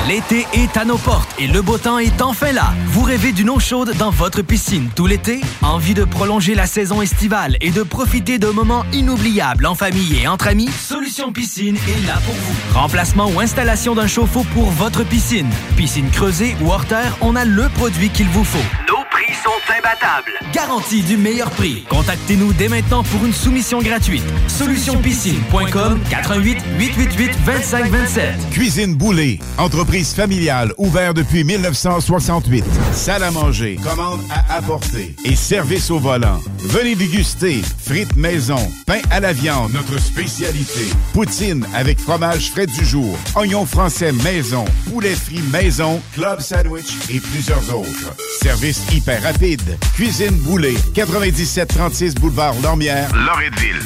[0.09, 2.73] L'été est à nos portes et le beau temps est enfin là.
[2.87, 4.72] Vous rêvez d'une eau chaude dans votre piscine?
[4.81, 5.41] Tout l'été?
[5.61, 10.29] Envie de prolonger la saison estivale et de profiter de moments inoubliables en famille et
[10.29, 10.71] entre amis?
[10.71, 12.79] Solution Piscine est là pour vous.
[12.79, 15.51] Remplacement ou installation d'un chauffe-eau pour votre piscine.
[15.77, 18.59] Piscine creusée ou hors terre, on a le produit qu'il vous faut.
[18.89, 20.33] Nos prix sont imbattables.
[20.53, 21.85] Garantie du meilleur prix.
[21.89, 24.25] Contactez-nous dès maintenant pour une soumission gratuite.
[24.49, 28.51] Solutionpiscine.com 88 888 2527.
[28.51, 32.65] Cuisine Boulée, entreprise familiale ouverte depuis 1968.
[32.93, 36.41] Salle à manger, commande à apporter et service au volant.
[36.59, 40.87] Venez déguster frites maison, pain à la viande, notre spécialité.
[41.13, 47.21] Poutine avec fromage frais du jour, oignons français maison, poulet frit maison, club sandwich et
[47.21, 48.15] plusieurs autres.
[48.43, 49.52] Service hyper rapide.
[49.95, 53.83] Cuisine Boulée, 9736 boulevard Lormière, Loretteville.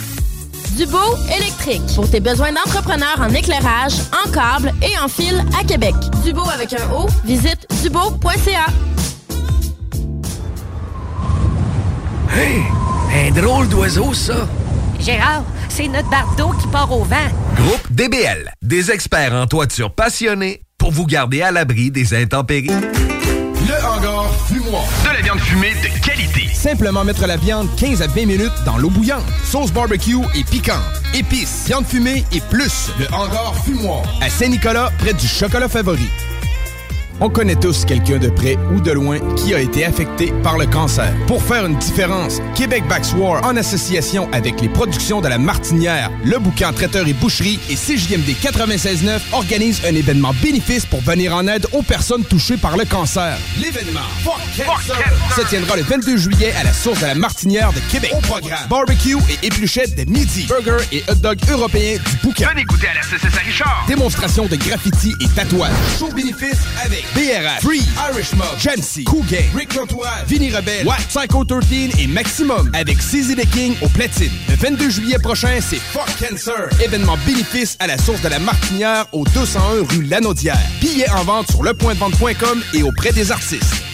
[0.76, 0.98] Dubo
[1.36, 1.82] électrique.
[1.94, 5.94] Pour tes besoins d'entrepreneur en éclairage, en câble et en fil à Québec.
[6.24, 8.66] Dubo avec un O, visite dubo.ca.
[12.32, 12.62] Hey!
[13.14, 14.46] Un drôle d'oiseau, ça!
[15.00, 17.16] Gérard, c'est notre bardeau qui part au vent.
[17.56, 22.68] Groupe DBL, des experts en toiture passionnés pour vous garder à l'abri des intempéries.
[22.68, 24.15] Le hangar
[24.49, 24.84] fumoir.
[25.05, 26.49] De la viande fumée de qualité.
[26.55, 29.24] Simplement mettre la viande 15 à 20 minutes dans l'eau bouillante.
[29.45, 30.80] Sauce barbecue et piquante.
[31.14, 32.91] Épices, viande fumée et plus.
[32.99, 34.03] Le hangar fumoir.
[34.20, 36.09] À Saint-Nicolas, près du chocolat favori.
[37.18, 40.66] On connaît tous quelqu'un de près ou de loin qui a été affecté par le
[40.66, 41.14] cancer.
[41.26, 42.84] Pour faire une différence, Québec
[43.16, 47.74] War, en association avec les productions de la Martinière, le bouquin Traiteur et Boucherie et
[47.74, 52.84] CJMD 96.9 organise un événement bénéfice pour venir en aide aux personnes touchées par le
[52.84, 53.38] cancer.
[53.62, 57.80] L'événement Fuck Cancer se tiendra le 22 juillet à la source de la Martinière de
[57.90, 58.12] Québec.
[58.14, 62.50] Au programme, barbecue et épluchettes de midi, burger et hot dog européens du bouquin.
[62.50, 63.84] Venez goûter à la CCS Richard.
[63.88, 65.72] Démonstration de graffiti et tatouage.
[65.98, 68.46] Show bénéfice avec BRF, Free, Irish Mob,
[69.07, 73.74] Cool Gang, Rick Lantois, Vinny Rebelle, Watt, Psycho 13 et Maximum avec CZ the King
[73.82, 74.32] au platine.
[74.48, 76.68] Le 22 juillet prochain, c'est Fuck Cancer.
[76.82, 80.59] Événement bénéfice à la source de la Martinière au 201 rue Lanaudière.
[80.80, 83.86] Billets en vente sur lepointdevente.com et auprès des artistes.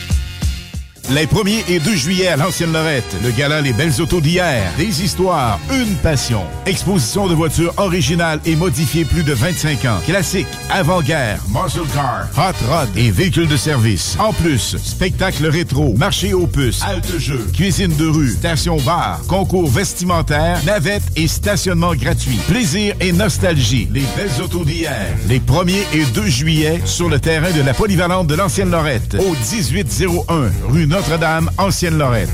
[1.11, 4.73] Les 1er et 2 juillet à l'Ancienne Lorette, le gala Les Belles Autos d'hier.
[4.79, 6.43] Des histoires, une passion.
[6.65, 9.99] Exposition de voitures originales et modifiées plus de 25 ans.
[10.07, 14.17] Classiques, avant-guerre, muscle car, hot rod et véhicules de service.
[14.21, 19.69] En plus, spectacle rétro, marché aux puces, halte jeu, cuisine de rue, station bar, concours
[19.69, 22.39] vestimentaire, navette et stationnement gratuit.
[22.49, 23.89] Plaisir et nostalgie.
[23.93, 25.09] Les Belles Autos d'hier.
[25.29, 29.33] Les 1er et 2 juillet sur le terrain de la polyvalente de l'Ancienne Lorette au
[29.33, 32.29] 1801 rue Notre-Dame, Ancienne-Lorette.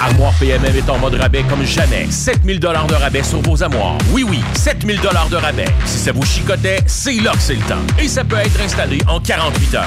[0.00, 2.06] Armoire PMM est en mode rabais comme jamais.
[2.08, 3.98] 7000 dollars de rabais sur vos armoires.
[4.12, 5.66] Oui, oui, 7000 dollars de rabais.
[5.84, 7.82] Si ça vous chicotait, c'est là que c'est le temps.
[7.98, 9.84] Et ça peut être installé en 48 heures.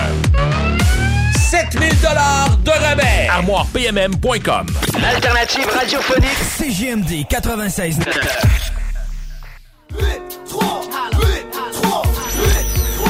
[1.50, 3.30] 7000 dollars de rabais.
[3.30, 4.68] ArmoirePMM.com.
[5.02, 8.00] L'alternative radiophonique CGMD 96.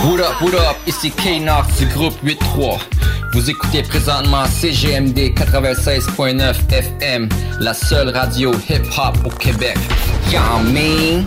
[0.08, 2.80] What up, what up, ici K-Nox du groupe 8-3.
[3.34, 7.28] Vous écoutez présentement CGMD 96.9 FM,
[7.60, 9.76] la seule radio hip-hop au Québec.
[10.32, 11.26] Y'all mean?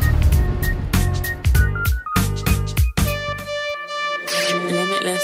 [4.71, 5.21] Limitless.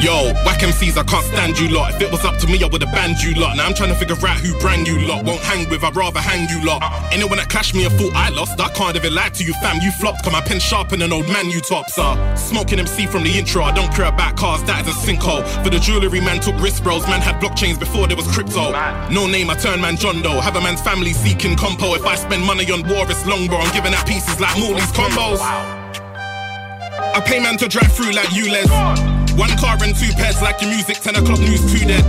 [0.00, 1.94] Yo, whack MCs, I can't stand you lot.
[1.94, 3.58] If it was up to me, I would've banned you lot.
[3.58, 5.26] Now I'm trying to figure out who brand you lot.
[5.26, 6.80] Won't hang with, I'd rather hang you lot.
[7.12, 8.58] Anyone that clashed me, I thought I lost.
[8.58, 9.76] I can't even lie to you, fam.
[9.82, 12.16] You flopped, cause my pen sharper an old man you tops are.
[12.34, 15.44] Smoking MC from the intro, I don't care about cars, that is a sinkhole.
[15.62, 17.06] For the jewelry, man took wrist bros.
[17.06, 18.72] Man had blockchains before there was crypto.
[19.10, 20.40] No name, I turn man John Doe.
[20.40, 21.92] Have a man's family seeking compo.
[21.92, 23.56] If I spend money on war, it's longbow.
[23.56, 25.40] I'm giving out pieces like Morley's combos.
[25.42, 29.19] I pay man to drive through like ULEZ.
[29.36, 32.04] One car and two pairs like your music, 10 o'clock news, two dead.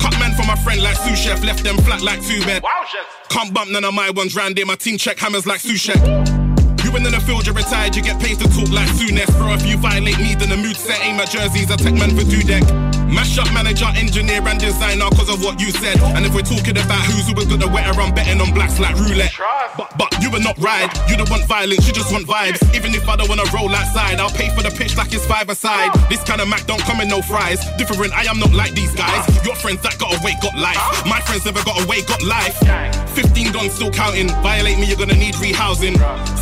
[0.00, 2.62] Cut man for my friend like sous chef, left them flat like two bed.
[3.28, 6.39] Can't bump none of my ones round here, my team check hammers like sous chef.
[6.84, 9.32] You in the field, you're retired, you get paid to talk like Soonest.
[9.36, 12.16] Bro, if you violate me, then the mood set aim at jerseys, I take man
[12.16, 12.64] for deck.
[13.10, 15.98] Mash up manager, engineer, and designer cause of what you said.
[16.14, 18.94] And if we're talking about who's who was gonna wetter, I'm betting on blacks like
[18.94, 19.34] roulette.
[19.76, 22.62] But, but you would not ride, you don't want violence, you just want vibes.
[22.74, 25.50] Even if I don't wanna roll outside, I'll pay for the pitch like it's five
[25.50, 25.90] aside.
[26.08, 27.58] This kind of Mac don't come in no fries.
[27.78, 29.26] Different, I am not like these guys.
[29.44, 30.78] Your friends that got away got life.
[31.06, 32.56] My friends never got away got life.
[33.10, 34.28] 15 guns still counting.
[34.40, 35.98] Violate me, you're gonna need rehousing.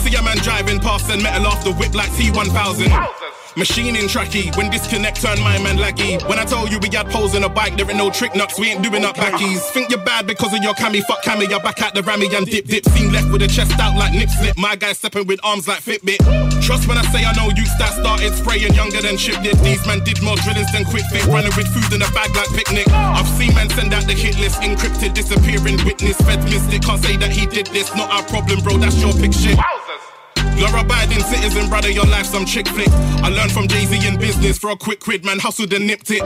[0.08, 3.47] See a man driving past and metal off the whip like T1000.
[3.56, 6.22] Machining tracky, when disconnect turn my man laggy.
[6.28, 8.58] When I told you we had poles in a bike, there ain't no trick nuts,
[8.58, 9.60] we ain't doing up backies.
[9.72, 12.46] Think you're bad because of your cami, fuck cami, you're back at the rammy and
[12.46, 12.84] dip dip.
[12.86, 15.80] Seen left with a chest out like nip slip, my guy stepping with arms like
[15.80, 16.18] Fitbit.
[16.62, 19.58] Trust when I say I know youths that started spraying younger than Chip did.
[19.58, 22.48] These men did more drillings than quick fit, running with food in a bag like
[22.54, 22.88] picnic.
[22.90, 27.02] I've seen men send out the hit list, encrypted, disappearing witness, fed missed it, can't
[27.02, 29.56] say that he did this, not our problem, bro, that's your pick shit.
[29.56, 30.17] You're
[30.62, 32.88] a abiding citizen, brother, your life some chick flick.
[33.22, 36.22] I learned from Jay-Z in business for a quick quid, man, hustled and nipped it.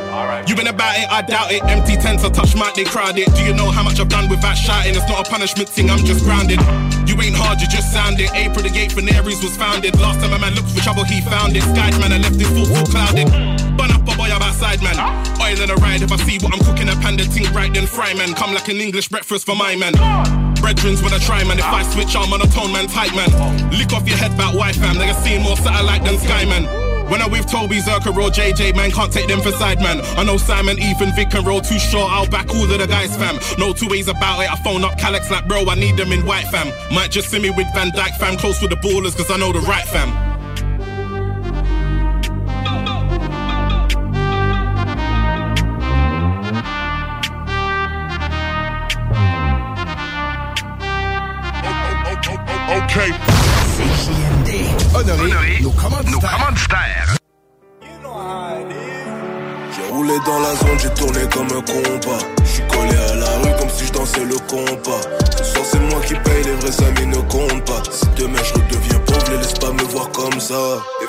[0.48, 1.62] You been about it, I doubt it.
[1.64, 3.28] Empty tents, I touch mic, they crowd it.
[3.34, 4.94] Do you know how much I've done without shouting?
[4.94, 6.60] It's not a punishment thing, I'm just grounded.
[7.08, 8.30] You ain't hard, you just sounded.
[8.34, 9.98] April the gate for Aries was founded.
[10.00, 11.62] Last time a man looked for trouble, he found it.
[11.62, 13.28] Skies, man, I left his full full clouded.
[13.76, 14.96] Bun up a boy, I'm outside, man.
[15.40, 17.86] Oil in a ride, if I see what I'm cooking, a panda ting right, then
[17.86, 18.34] fry, man.
[18.34, 20.51] Come like an English breakfast for my man.
[20.62, 21.58] Brethrens when I try, man.
[21.58, 23.28] If I switch, I'm on a tone, man, tight, man.
[23.70, 24.96] Lick off your head back, wife, fam.
[24.96, 26.64] They see more satellite than Sky, man.
[27.10, 30.00] When I with Toby, Zerka, or JJ, man, can't take them for side, man.
[30.16, 32.10] I know Simon, Ethan, Vic, and roll too short.
[32.10, 33.38] I'll back all of the guys, fam.
[33.58, 34.50] No two ways about it.
[34.50, 36.72] I phone up Calyx like, bro, I need them in white, fam.
[36.94, 38.38] Might just see me with Van Dyke, fam.
[38.38, 40.31] Close with the ballers, cause I know the right, fam.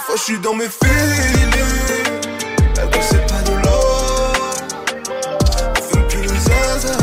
[0.03, 2.03] Fois je suis dans mes filets.
[2.77, 4.33] Elle veut c'est pas de l'or.
[5.77, 6.97] On fume plus le zaza.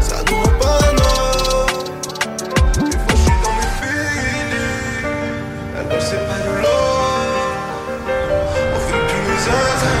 [0.00, 1.66] Ça nous rend pas non.
[2.84, 5.04] Des fois je suis dans mes filets.
[5.78, 7.08] Elle veut c'est pas de l'or.
[8.74, 9.92] On fume plus le zaza.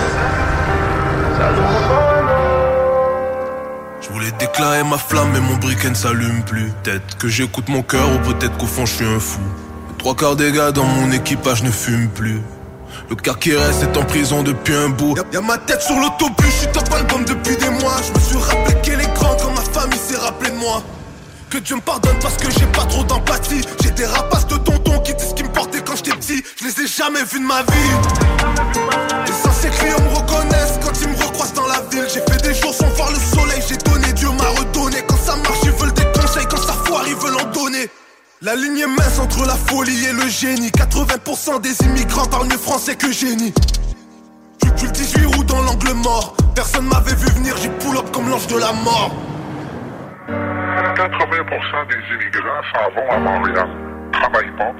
[1.38, 2.12] Ça nous rend pas.
[4.02, 7.82] Je voulais déclarer ma flamme mais mon briquet ne s'allume plus Peut-être que j'écoute mon
[7.82, 9.71] cœur ou peut-être qu'au fond je suis un fou Les
[10.02, 12.40] Trois quarts des gars dans mon équipage ne fument plus.
[13.08, 15.14] Le quart qui reste est en prison depuis un bout.
[15.32, 17.94] Y'a ma tête sur l'autobus, je suis top album depuis des mois.
[18.08, 20.82] Je me suis rappelé qu'elle est grande quand ma famille s'est rappelé de moi.
[21.50, 23.60] Que Dieu me pardonne parce que j'ai pas trop d'empathie.
[23.80, 26.42] J'ai des rapaces de tonton qui disent ce qui me portait quand j'étais petit.
[26.60, 28.21] Je les ai jamais vus de ma vie
[38.42, 42.58] la ligne est mince entre la folie et le génie 80% des immigrants parlent mieux
[42.58, 43.52] français que génie
[44.60, 48.10] Tu tu le 18 roues dans l'angle mort Personne m'avait vu venir, j'ai pull up
[48.12, 49.14] comme l'ange de la mort
[50.28, 53.68] 80% des immigrants s'en vont à Montréal,
[54.12, 54.72] travaillent pas,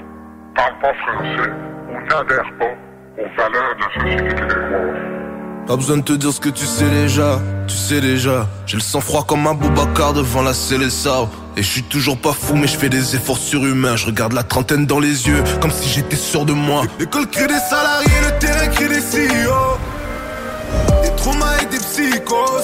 [0.54, 1.50] parlent pas français
[1.88, 2.74] ou n'adhèrent pas
[3.18, 5.66] aux valeurs de la société québécoise.
[5.66, 8.46] Pas besoin de te dire ce que tu sais déjà, tu sais déjà.
[8.66, 11.28] J'ai le sang froid comme un Boubacar devant la Célessa.
[11.56, 13.96] Et je suis toujours pas fou, mais je fais des efforts surhumains.
[13.96, 16.84] Je regarde la trentaine dans les yeux, comme si j'étais sûr de moi.
[16.98, 19.78] L'école crée des salariés, le terrain crée des CEO.
[21.02, 22.62] Des traumas et des psychos,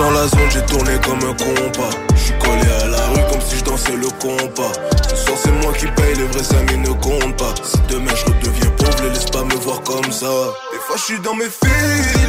[0.00, 1.90] dans la zone, j'ai tourné comme un compas.
[2.16, 4.72] J'suis collé à la rue comme si je dansais le compas.
[5.08, 7.54] Ce soir c'est moi qui paye, les vrais amis ne comptent pas.
[7.62, 10.32] Si demain je redeviens pauvre, les laisse pas me voir comme ça.
[10.72, 12.19] Des fois je suis dans mes filets.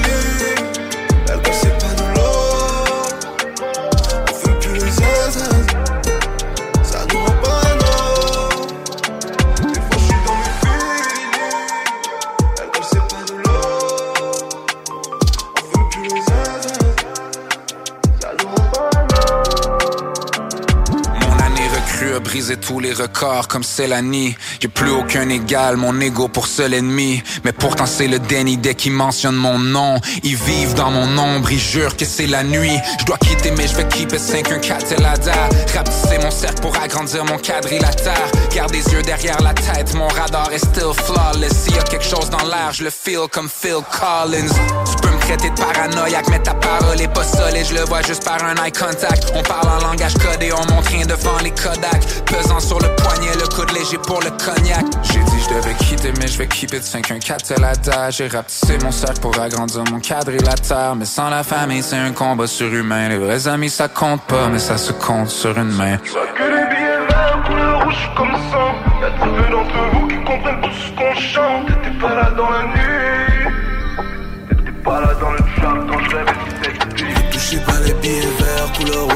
[22.42, 24.36] Brisé tous les records comme Célanie.
[24.60, 27.22] J'ai plus aucun égal, mon ego pour seul ennemi.
[27.44, 30.00] Mais pourtant c'est le déni dès qu'ils mentionnent mon nom.
[30.24, 32.80] Ils vivent dans mon ombre, ils jurent que c'est la nuit.
[33.00, 35.50] Je dois quitter mais je vais keep it 514 Telada.
[35.76, 38.32] Rapetisser mon cercle pour agrandir mon quadrilatère.
[38.56, 41.54] Garde des yeux derrière la tête, mon radar est still flawless.
[41.66, 45.11] S'il y a quelque chose dans l'air, je le feel comme Phil Collins.
[45.32, 47.66] Traiter de paranoïaque, mais ta parole est pas solide.
[47.70, 49.32] Je le vois juste par un eye contact.
[49.34, 52.04] On parle en langage codé, on montre rien devant les Kodak.
[52.26, 54.84] Pesant sur le poignet, le coude léger pour le cognac.
[55.04, 58.10] J'ai dit je devais quitter, mais je vais keep it 514 Telada.
[58.10, 60.98] J'ai rapetissé mon cercle pour agrandir mon quadrilatère.
[60.98, 63.08] Mais sans la famille, c'est un combat surhumain.
[63.08, 65.96] Les vrais amis, ça compte pas, mais ça se compte sur une main.
[65.96, 68.76] Que les billets rouge, je suis comme ça.
[69.02, 71.68] Y'a très peu d'entre vous qui comprennent tout ce qu'on chante.
[71.68, 73.01] T'étais pas là dans la nuit.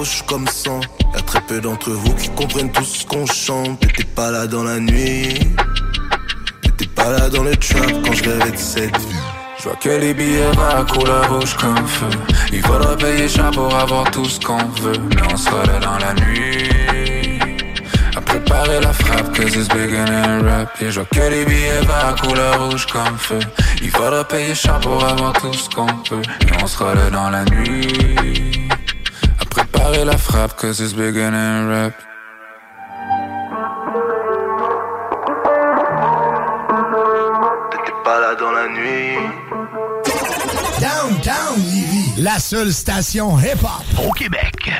[0.05, 0.71] Suis comme ça.
[1.13, 3.79] Y'a très peu d'entre vous qui comprennent tout ce qu'on chante.
[3.79, 5.39] T'étais pas là dans la nuit.
[6.61, 9.15] T'étais pas là dans le trap quand je rêvais de cette vie.
[9.57, 12.17] Je vois que les billets verts couleur rouge comme feu.
[12.53, 14.99] Il faudra payer cher pour avoir tout ce qu'on veut.
[15.09, 17.39] Mais on sera là dans la nuit.
[18.15, 20.69] À préparer la frappe, que c'est beginning rap.
[20.81, 23.39] Et je vois que les billets verts couleur rouge comme feu.
[23.81, 26.21] Il faudra payer cher pour avoir tout ce qu'on veut.
[26.45, 28.64] Mais on sera là dans la nuit.
[29.85, 31.93] À préparer la frappe, que c'est beginning rap.
[37.69, 39.15] T'étais pas là dans la nuit.
[40.81, 44.71] Downtown Livy, la seule station hip-hop au Québec.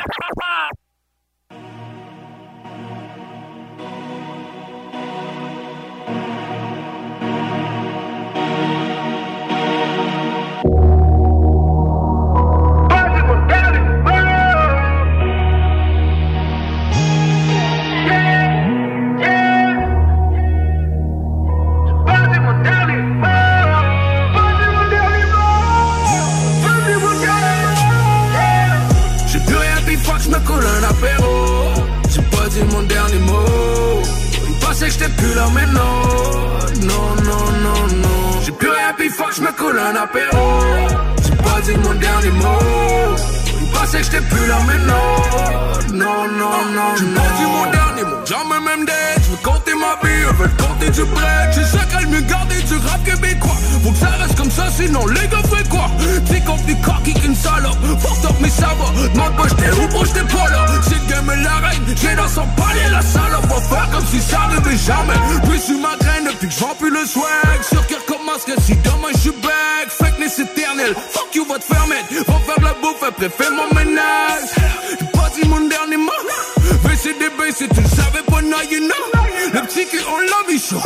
[78.06, 79.16] Savais pas, know.
[79.54, 80.82] Le petit qui on l'a vie chaud.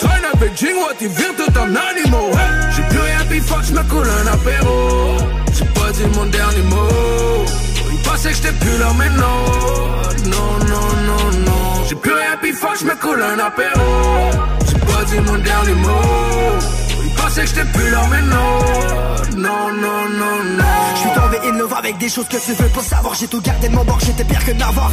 [0.00, 2.30] Traîne avec Jingwa, tu vires tout en animaux.
[2.74, 5.16] J'ai plus rien, puis fuck, j'me coule un apéro.
[5.52, 7.44] J'ai pas dit mon dernier mot.
[7.92, 10.30] Ils pensaient que j'étais plus là, mais non.
[10.30, 11.84] Non, non, non, non.
[11.88, 14.30] J'ai plus rien, puis fuck, j'me coule un apéro.
[14.66, 16.58] J'ai pas dit mon dernier mot.
[17.04, 19.42] Ils pensaient que j'étais plus là, mais non.
[19.42, 20.64] Non, non, non, non.
[20.94, 23.40] Je suis tombé in love avec des choses que tu veux pas savoir J'ai tout
[23.40, 24.90] gardé de mon bord, j'étais pire que Navarre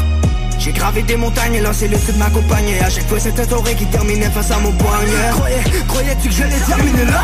[0.59, 3.85] j'ai gravé des montagnes et lancé le sud m'accompagner À chaque fois c'était toré qui
[3.85, 7.23] terminait face à mon poignet Croyais, croyais-tu que j'allais terminer là?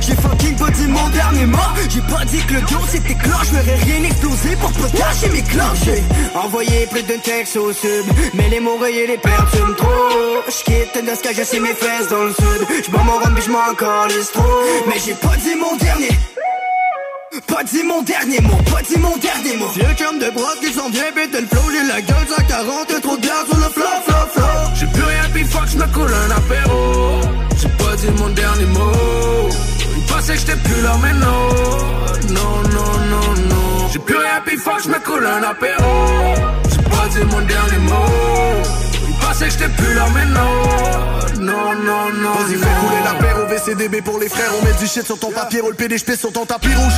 [0.00, 1.58] J'ai fucking pas dit mon dernier mot.
[1.88, 4.88] J'ai pas dit que le dos c'était cloche J'aurais rien explosé pour pas
[5.32, 5.84] mes cloches.
[5.84, 8.04] J'ai envoyé plus d'un texte au sud.
[8.34, 12.32] Mais les mots et les perturbent trop J'quitte ce cas j'ai mes fesses dans le
[12.32, 12.84] sud.
[12.86, 14.42] J'bois mon rhum pis j'm'en encore trop.
[14.86, 16.10] Mais j'ai pas dit mon dernier
[17.40, 19.68] pas dit mon dernier mot, pas dit mon dernier mot.
[19.74, 23.00] Vieux comme de brosse qui s'en vient péter le flow J'ai la gueule à 40
[23.00, 26.30] trop de sur le flop, flop, flop J'ai plus rien puis fuck, j'me coule un
[26.30, 27.20] apéro.
[27.56, 29.48] J'ai pas dit mon dernier mot.
[29.96, 32.34] Ils pensaient que j'étais plus là mais non.
[32.34, 33.88] Non, non, non, non.
[33.92, 36.34] J'ai plus rien puis fuck, j'me coule un apéro.
[36.70, 38.81] J'ai pas dit mon dernier mot
[39.32, 41.42] Pensaient que j'étais plus là mais non.
[41.42, 44.50] Non, non, non Vas-y fais couler l'apéro VCDB pour les frères.
[44.60, 46.92] On met du shit sur ton papier, roule PDHP sur ton tapis rouge.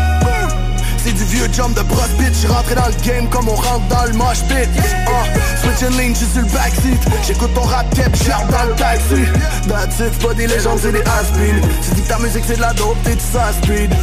[1.05, 2.51] C'est du vieux jump de brosse bitch.
[2.51, 4.69] Rentré dans le game comme on rentre dans le mosh pit.
[4.69, 7.01] Uh, Switch lane, j'suis sur le backseat.
[7.25, 9.25] J'écoute ton rap cap, j'arrive dans le taxi.
[9.69, 12.63] That's it, pas des légendes, c'est des has-been Tu dis que ta musique c'est de
[12.63, 13.95] la dope, t'es de sa speed.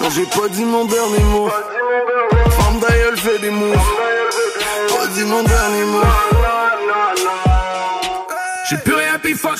[0.00, 1.50] Non j'ai pas dit mon dernier mot.
[1.50, 3.76] Femme d'ailleurs fait des moves.
[4.88, 6.29] Pas dit mon dernier mot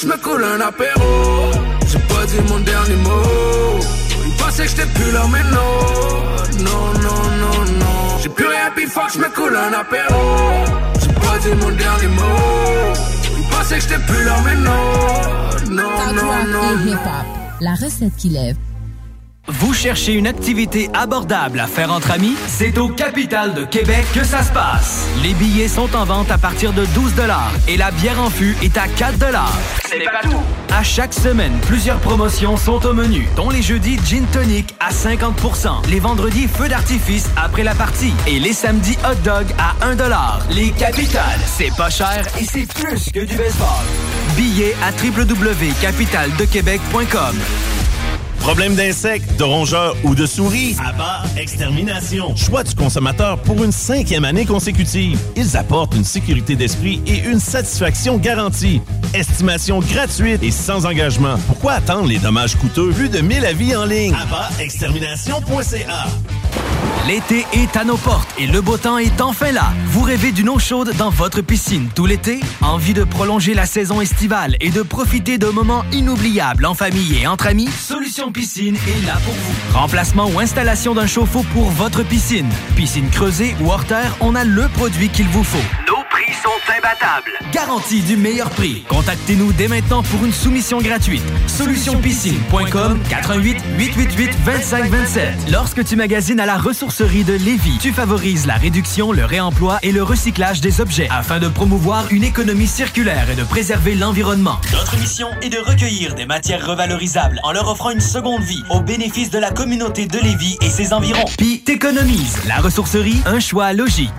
[0.01, 1.51] fuck, j'me coule un apéro.
[1.87, 3.81] J'ai pas dit mon dernier mot.
[4.27, 6.65] Ils pensaient que j'étais plus là mais non.
[6.65, 8.19] Non, non, non, non.
[8.23, 10.65] J'ai plus rien puis fuck, j'me coule un apéro.
[11.01, 12.95] J'ai pas dit mon dernier mot.
[13.39, 15.71] Ils pensaient que j'étais plus là mais non.
[15.71, 17.27] Non, non, non, hip-hop,
[17.61, 18.57] la recette qui lève.
[19.49, 22.37] Vous cherchez une activité abordable à faire entre amis?
[22.47, 25.07] C'est au Capital de Québec que ça se passe.
[25.23, 27.15] Les billets sont en vente à partir de 12
[27.67, 29.17] et la bière en fût est à 4
[29.87, 30.37] C'est pas tout.
[30.73, 35.89] À chaque semaine, plusieurs promotions sont au menu, dont les jeudis Gin Tonic à 50%
[35.89, 39.97] les vendredis Feu d'artifice après la partie et les samedis Hot Dog à 1
[40.51, 43.69] Les Capitales, c'est pas cher et c'est plus que du baseball.
[44.37, 47.37] Billets à www.capitaldequebec.com
[48.41, 50.75] Problème d'insectes, de rongeurs ou de souris?
[50.85, 52.35] Abba Extermination.
[52.35, 55.19] Choix du consommateur pour une cinquième année consécutive.
[55.37, 58.81] Ils apportent une sécurité d'esprit et une satisfaction garantie.
[59.15, 61.37] Estimation gratuite et sans engagement.
[61.47, 62.91] Pourquoi attendre les dommages coûteux?
[62.91, 64.17] Plus de 1000 avis en ligne?
[64.59, 66.07] Extermination.ca
[67.07, 69.73] L'été est à nos portes et le beau temps est enfin là.
[69.87, 72.41] Vous rêvez d'une eau chaude dans votre piscine tout l'été?
[72.61, 77.27] Envie de prolonger la saison estivale et de profiter de moments inoubliables en famille et
[77.27, 77.69] entre amis?
[77.69, 79.79] Solution Piscine est là pour vous.
[79.79, 82.51] Remplacement ou installation d'un chauffe-eau pour votre piscine.
[82.77, 85.59] Piscine creusée ou hors terre, on a le produit qu'il vous faut.
[86.31, 87.33] Prix sont imbattables.
[87.53, 88.85] Garantie du meilleur prix.
[88.89, 91.23] Contactez-nous dès maintenant pour une soumission gratuite.
[91.47, 95.51] Solutionpiscine.com 88 888 2527.
[95.51, 99.93] Lorsque tu magasines à la ressourcerie de Lévis, tu favorises la réduction, le réemploi et
[99.93, 104.61] le recyclage des objets afin de promouvoir une économie circulaire et de préserver l'environnement.
[104.73, 108.81] Notre mission est de recueillir des matières revalorisables en leur offrant une seconde vie au
[108.81, 111.25] bénéfice de la communauté de Lévis et ses environs.
[111.39, 112.39] Puis t'économises.
[112.47, 114.11] La ressourcerie, un choix logique.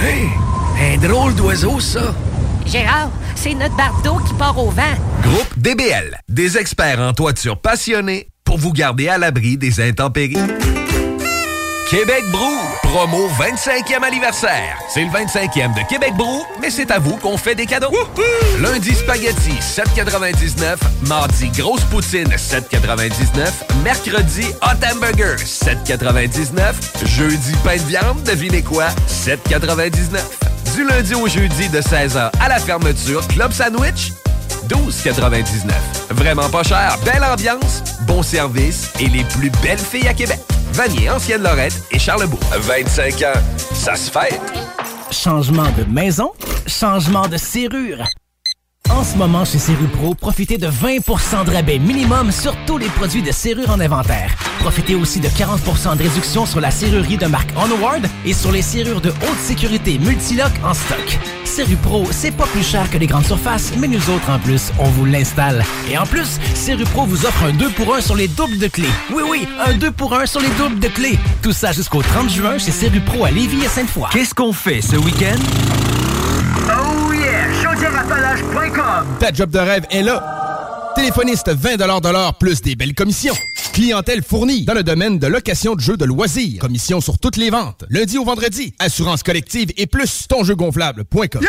[0.00, 0.28] Hey,
[0.80, 2.14] un drôle d'oiseau, ça.
[2.66, 4.82] Gérard, c'est notre bardeau qui part au vent.
[5.22, 10.36] Groupe DBL, des experts en toiture passionnés pour vous garder à l'abri des intempéries.
[11.90, 14.78] Québec Brou, promo 25e anniversaire.
[14.88, 17.92] C'est le 25e de Québec Brou, mais c'est à vous qu'on fait des cadeaux.
[18.58, 20.76] Lundi spaghetti 7,99,
[21.06, 23.50] mardi grosse poutine 7,99,
[23.82, 26.72] mercredi hot hamburger 7,99,
[27.04, 30.20] jeudi pain de viande, devinez quoi 7,99.
[30.74, 34.12] Du lundi au jeudi de 16h à la fermeture, club sandwich
[34.68, 35.70] 12,99.
[36.10, 40.40] Vraiment pas cher, belle ambiance, bon service et les plus belles filles à Québec.
[40.74, 42.40] Vanier, Ancienne-Lorette et Charlebourg.
[42.52, 44.40] 25 ans, ça se fait.
[45.12, 46.32] Changement de maison,
[46.66, 48.02] changement de serrure.
[48.90, 53.22] En ce moment, chez Serrupro, profitez de 20% de rabais minimum sur tous les produits
[53.22, 54.30] de serrure en inventaire.
[54.60, 58.62] Profitez aussi de 40% de réduction sur la serrurerie de marque Onward et sur les
[58.62, 61.18] serrures de haute sécurité Multilock en stock.
[61.44, 64.88] Serrupro, c'est pas plus cher que les grandes surfaces, mais nous autres, en plus, on
[64.88, 65.64] vous l'installe.
[65.90, 68.88] Et en plus, Serrupro vous offre un 2 pour 1 sur les doubles de clés.
[69.12, 71.18] Oui, oui, un 2 pour 1 sur les doubles de clés.
[71.42, 74.08] Tout ça jusqu'au 30 juin chez Serrupro à Lévis et Sainte-Foy.
[74.12, 75.38] Qu'est-ce qu'on fait ce week-end?
[76.70, 77.13] Oh
[79.20, 80.92] Ta job de rêve est là.
[80.94, 83.34] Téléphoniste 20 de l'heure plus des belles commissions.
[83.72, 86.60] Clientèle fournie dans le domaine de location de jeux de loisirs.
[86.60, 87.84] Commission sur toutes les ventes.
[87.90, 88.74] Lundi au vendredi.
[88.78, 91.42] Assurance collective et plus tonjeugonflable.com.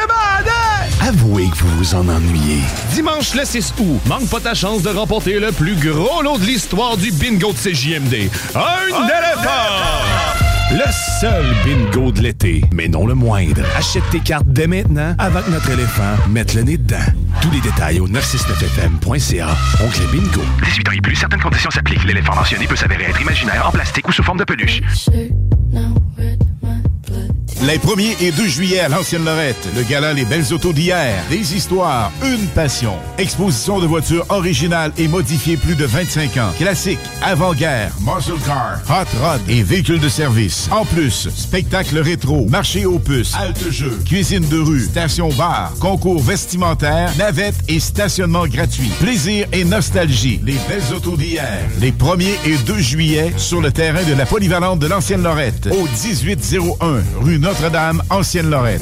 [1.02, 2.62] Avouez que vous vous en ennuyez.
[2.94, 6.46] Dimanche le 6 août, manque pas ta chance de remporter le plus gros lot de
[6.46, 8.30] l'histoire du bingo de CJMD.
[8.56, 10.45] Un éléphant!
[10.76, 13.62] Le seul bingo de l'été, mais non le moindre.
[13.78, 16.98] Achète tes cartes dès maintenant avant que notre éléphant mette le nez dedans.
[17.42, 19.48] Tous les détails au 969fm.ca.
[19.82, 20.42] Oncle Bingo.
[20.66, 22.04] 18 ans et plus, certaines conditions s'appliquent.
[22.04, 24.82] L'éléphant mentionné peut s'avérer être imaginaire, en plastique ou sous forme de peluche.
[27.66, 31.24] Les 1er et 2 juillet à l'Ancienne Lorette, le gala Les Belles Autos d'hier.
[31.32, 32.94] Des histoires, une passion.
[33.18, 36.52] Exposition de voitures originales et modifiées plus de 25 ans.
[36.60, 40.70] Classiques, avant-guerre, muscle car, hot rod et véhicules de service.
[40.70, 46.22] En plus, spectacle rétro, marché aux puces, halte jeu, cuisine de rue, station bar, concours
[46.22, 48.92] vestimentaire, navette et stationnement gratuit.
[49.00, 50.40] Plaisir et nostalgie.
[50.46, 51.62] Les Belles Autos d'hier.
[51.80, 55.68] Les 1er et 2 juillet sur le terrain de la polyvalente de l'Ancienne Lorette.
[55.72, 58.82] Au 1801 rue Notre-Dame, Ancienne-Lorette.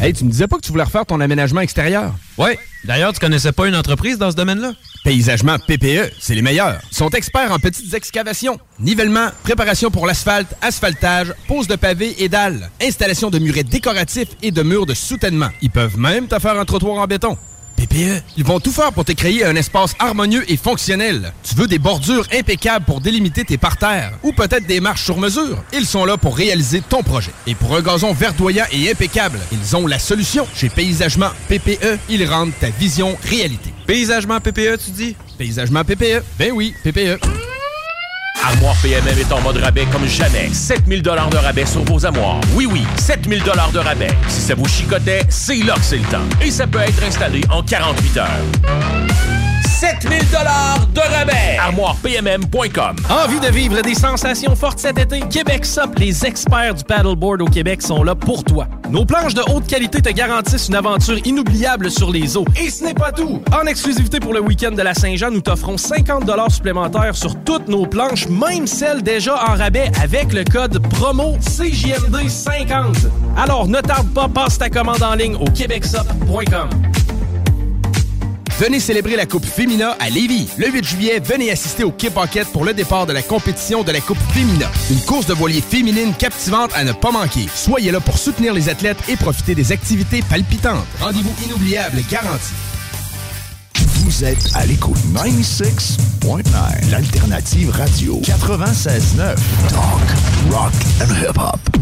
[0.00, 2.14] Hey, tu me disais pas que tu voulais refaire ton aménagement extérieur?
[2.36, 2.58] Ouais.
[2.84, 4.72] D'ailleurs, tu connaissais pas une entreprise dans ce domaine-là?
[5.02, 6.78] Paysagement PPE, c'est les meilleurs.
[6.90, 12.28] Ils sont experts en petites excavations, nivellement, préparation pour l'asphalte, asphaltage, pose de pavés et
[12.28, 15.48] dalles, installation de murets décoratifs et de murs de soutènement.
[15.62, 17.36] Ils peuvent même te faire un trottoir en béton.
[17.80, 21.32] PPE, ils vont tout faire pour te créer un espace harmonieux et fonctionnel.
[21.42, 25.62] Tu veux des bordures impeccables pour délimiter tes parterres ou peut-être des marches sur mesure?
[25.72, 27.30] Ils sont là pour réaliser ton projet.
[27.46, 30.46] Et pour un gazon verdoyant et impeccable, ils ont la solution.
[30.54, 33.72] Chez Paysagement PPE, ils rendent ta vision réalité.
[33.86, 35.16] Paysagement PPE, tu dis?
[35.38, 36.22] Paysagement PPE.
[36.38, 37.18] Ben oui, PPE.
[38.42, 40.48] Armoire PMM est en mode rabais comme jamais.
[40.52, 42.40] 7000 dollars de rabais sur vos armoires.
[42.54, 44.10] Oui, oui, 7000 dollars de rabais.
[44.28, 46.24] Si ça vous chicotait, c'est là que c'est le temps.
[46.40, 49.39] Et ça peut être installé en 48 heures.
[49.80, 51.56] 7000 dollars de rabais.
[51.58, 52.96] ArmoirePMM.com.
[53.08, 55.20] Envie de vivre des sensations fortes cet été?
[55.20, 58.68] Québec Sup, les experts du paddleboard au Québec sont là pour toi.
[58.90, 62.44] Nos planches de haute qualité te garantissent une aventure inoubliable sur les eaux.
[62.62, 63.42] Et ce n'est pas tout!
[63.58, 67.86] En exclusivité pour le week-end de la Saint-Jean, nous t'offrons 50 supplémentaires sur toutes nos
[67.86, 73.06] planches, même celles déjà en rabais avec le code promo CJMD50.
[73.38, 76.68] Alors ne tarde pas, passe ta commande en ligne au québecsup.com.
[78.60, 80.46] Venez célébrer la Coupe Fémina à Lévis.
[80.58, 83.90] Le 8 juillet, venez assister au Kip Pocket pour le départ de la compétition de
[83.90, 84.70] la Coupe Fémina.
[84.90, 87.46] Une course de voilier féminine captivante à ne pas manquer.
[87.54, 90.84] Soyez là pour soutenir les athlètes et profiter des activités palpitantes.
[91.00, 92.52] Rendez-vous inoubliable garanti.
[94.04, 99.36] Vous êtes à l'écoute 96.9, l'alternative radio 96.9.
[99.70, 101.79] Talk, rock and hip-hop.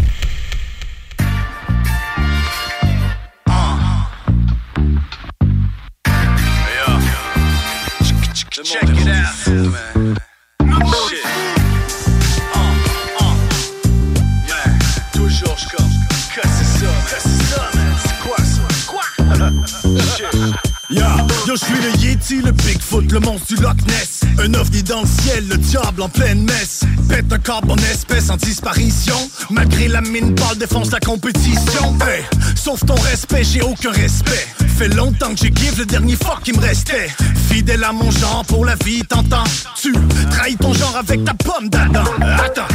[23.47, 24.20] Du Loch Ness.
[24.39, 26.80] Un ovni dans le ciel, le diable en pleine messe.
[27.09, 29.16] Pète un corps en espèce en disparition.
[29.51, 31.97] Malgré la mine pâle, défonce la compétition.
[32.01, 32.24] Hey,
[32.57, 34.47] sauf ton respect, j'ai aucun respect.
[34.78, 37.09] Fait longtemps que j'ai give le dernier fuck qui me restait.
[37.51, 39.45] Fidèle à mon genre pour la vie, t'entends?
[39.80, 39.93] Tu
[40.30, 42.05] trahis ton genre avec ta pomme d'Adam.
[42.20, 42.68] Attends.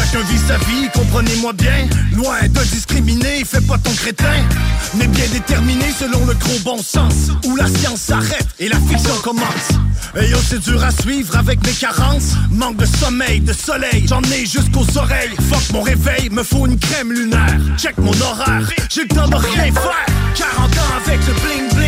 [0.00, 1.86] Chacun vit sa vie, comprenez-moi bien.
[2.16, 4.32] Loin de discriminer, fais pas ton crétin.
[4.94, 7.30] Mais bien déterminé selon le gros bon sens.
[7.44, 9.70] Où la science s'arrête et la fiction commence.
[10.18, 12.32] Et yo, c'est dur à suivre avec mes carences.
[12.50, 15.36] Manque de sommeil, de soleil, j'en ai jusqu'aux oreilles.
[15.50, 17.60] Fuck mon réveil, me faut une crème lunaire.
[17.76, 20.06] Check mon horaire, j'ai le temps de rien faire.
[20.34, 21.79] 40 ans avec le bling bling,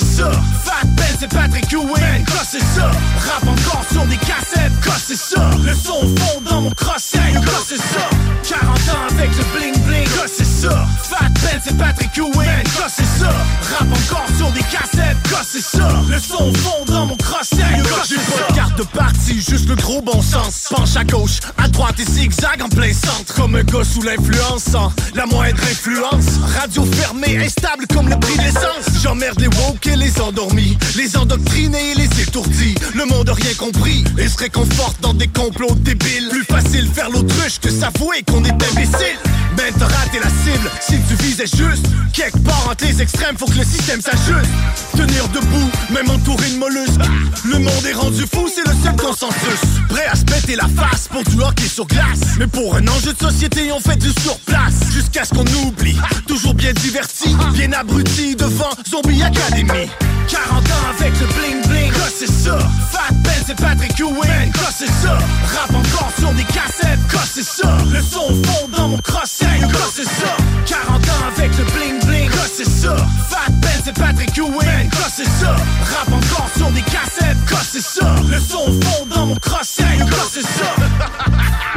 [0.00, 0.30] ça?
[0.64, 2.90] Fat Ben, c'est Patrick Ewing, quoi c'est ça?
[3.26, 4.72] Rap encore sur des cassettes,
[5.06, 5.50] c'est ça?
[5.64, 7.18] Le son fond dans mon crosset,
[7.66, 8.08] c'est ça?
[8.42, 9.85] 40 ans avec le bling
[10.16, 10.86] quoi c'est ça?
[11.02, 13.30] Fat Ben, c'est Patrick Ewing, quoi c'est ça?
[13.78, 15.88] Rap encore sur des cassettes, quoi c'est ça?
[16.08, 17.56] Le son fond dans mon crosset,
[17.88, 18.54] quoi c'est ça?
[18.54, 20.66] carte de partie, juste le gros bon sens.
[20.70, 23.34] Penche à gauche, à droite et zigzag en plein centre.
[23.34, 26.26] Comme un gars sous l'influence, sans la moindre influence.
[26.58, 29.02] Radio fermée, instable comme le prix de l'essence.
[29.02, 32.74] J'emmerde les woke et les endormis, les endoctrinés et les étourdis.
[32.94, 36.28] Le monde a rien compris et se réconforte dans des complots débiles.
[36.30, 39.18] Plus facile faire l'autruche que s'avouer qu'on est imbécile.
[39.56, 39.72] Mais
[40.06, 41.86] raté la cible si tu visais juste.
[42.12, 44.50] Quelque part entre les extrêmes, faut que le système s'ajuste.
[44.96, 47.00] Tenir debout, même entouré de mollusques.
[47.44, 49.60] Le monde est rendu fou, c'est le seul consensus.
[49.88, 52.20] Prêt à se péter la face pour du hockey sur glace.
[52.38, 54.74] Mais pour un enjeu de société, on fait du surplace.
[54.92, 55.96] Jusqu'à ce qu'on oublie.
[56.26, 59.88] Toujours bien diverti, bien abruti devant Zombie Academy.
[60.28, 62.58] 40 ans avec le bling bling, c'est ça?
[62.90, 65.18] Fat Ben, c'est Patrick Ewing, quoi c'est ça?
[65.54, 67.76] Rap encore sur des cassettes, c'est ça?
[67.92, 69.46] Le son fond dans mon crosset,
[69.94, 70.36] c'est ça?
[70.66, 72.96] 40 ans avec le bling bling, c'est ça?
[73.28, 75.52] Fat Ben, c'est Patrick Ewing, quoi c'est ça?
[75.52, 78.14] Rap encore sur des cassettes, c'est ça?
[78.30, 79.84] Le son fond dans mon crosset,
[80.32, 80.74] c'est ça?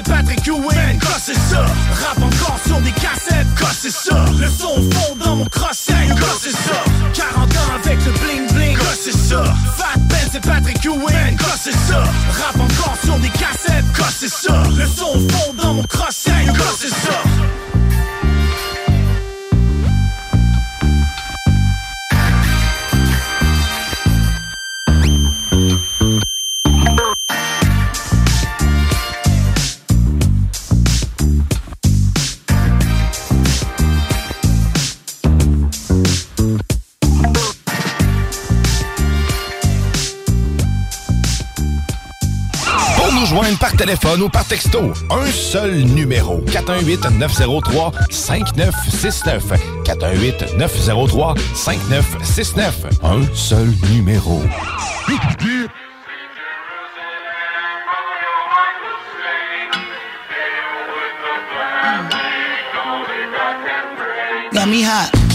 [0.00, 1.60] c'est Patrick Ewing, quoi c'est ça?
[1.60, 4.24] Rap encore sur des cassettes, c'est ça?
[4.38, 6.84] Le son fond dans mon crosset, quoi c'est ça?
[7.14, 9.42] 40 ans avec le bling bling, c'est ça?
[9.76, 12.02] Fat Ben, c'est Patrick Ewing, quoi c'est ça?
[12.02, 14.62] Rap encore sur des cassettes, c'est ça?
[14.76, 17.22] Le son fond dans mon crosset, quoi c'est ça?
[43.90, 46.40] Téléphone ou par texto, un seul numéro.
[46.46, 49.40] 418-903-5969.
[49.84, 52.72] 418-903-5969.
[53.02, 54.40] Un seul numéro.
[64.66, 65.29] Me hot.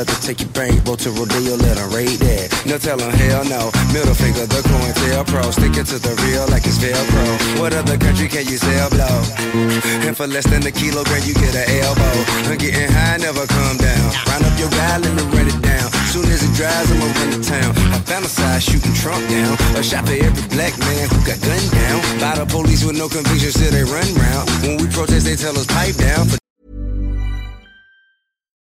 [0.00, 2.48] Rather take your bank, roll to Rodeo, let them raid that.
[2.64, 3.68] No tell them hell no.
[3.92, 5.44] Middle finger, the coin tail pro.
[5.52, 7.60] Stick it to the real like it's Velcro.
[7.60, 9.20] What other country can you sell blow?
[10.08, 12.16] And for less than a kilogram, you get an elbow.
[12.48, 14.08] I'm getting high, never come down.
[14.24, 15.88] Round up your guy, let me run it down.
[16.08, 17.70] Soon as it dries, I'ma run to town.
[17.92, 19.52] I fantasize shooting Trump down.
[19.76, 22.00] A shot for every black man who got gunned down.
[22.24, 24.48] By the police with no conviction, still they run round.
[24.64, 26.40] When we protest, they tell us pipe down.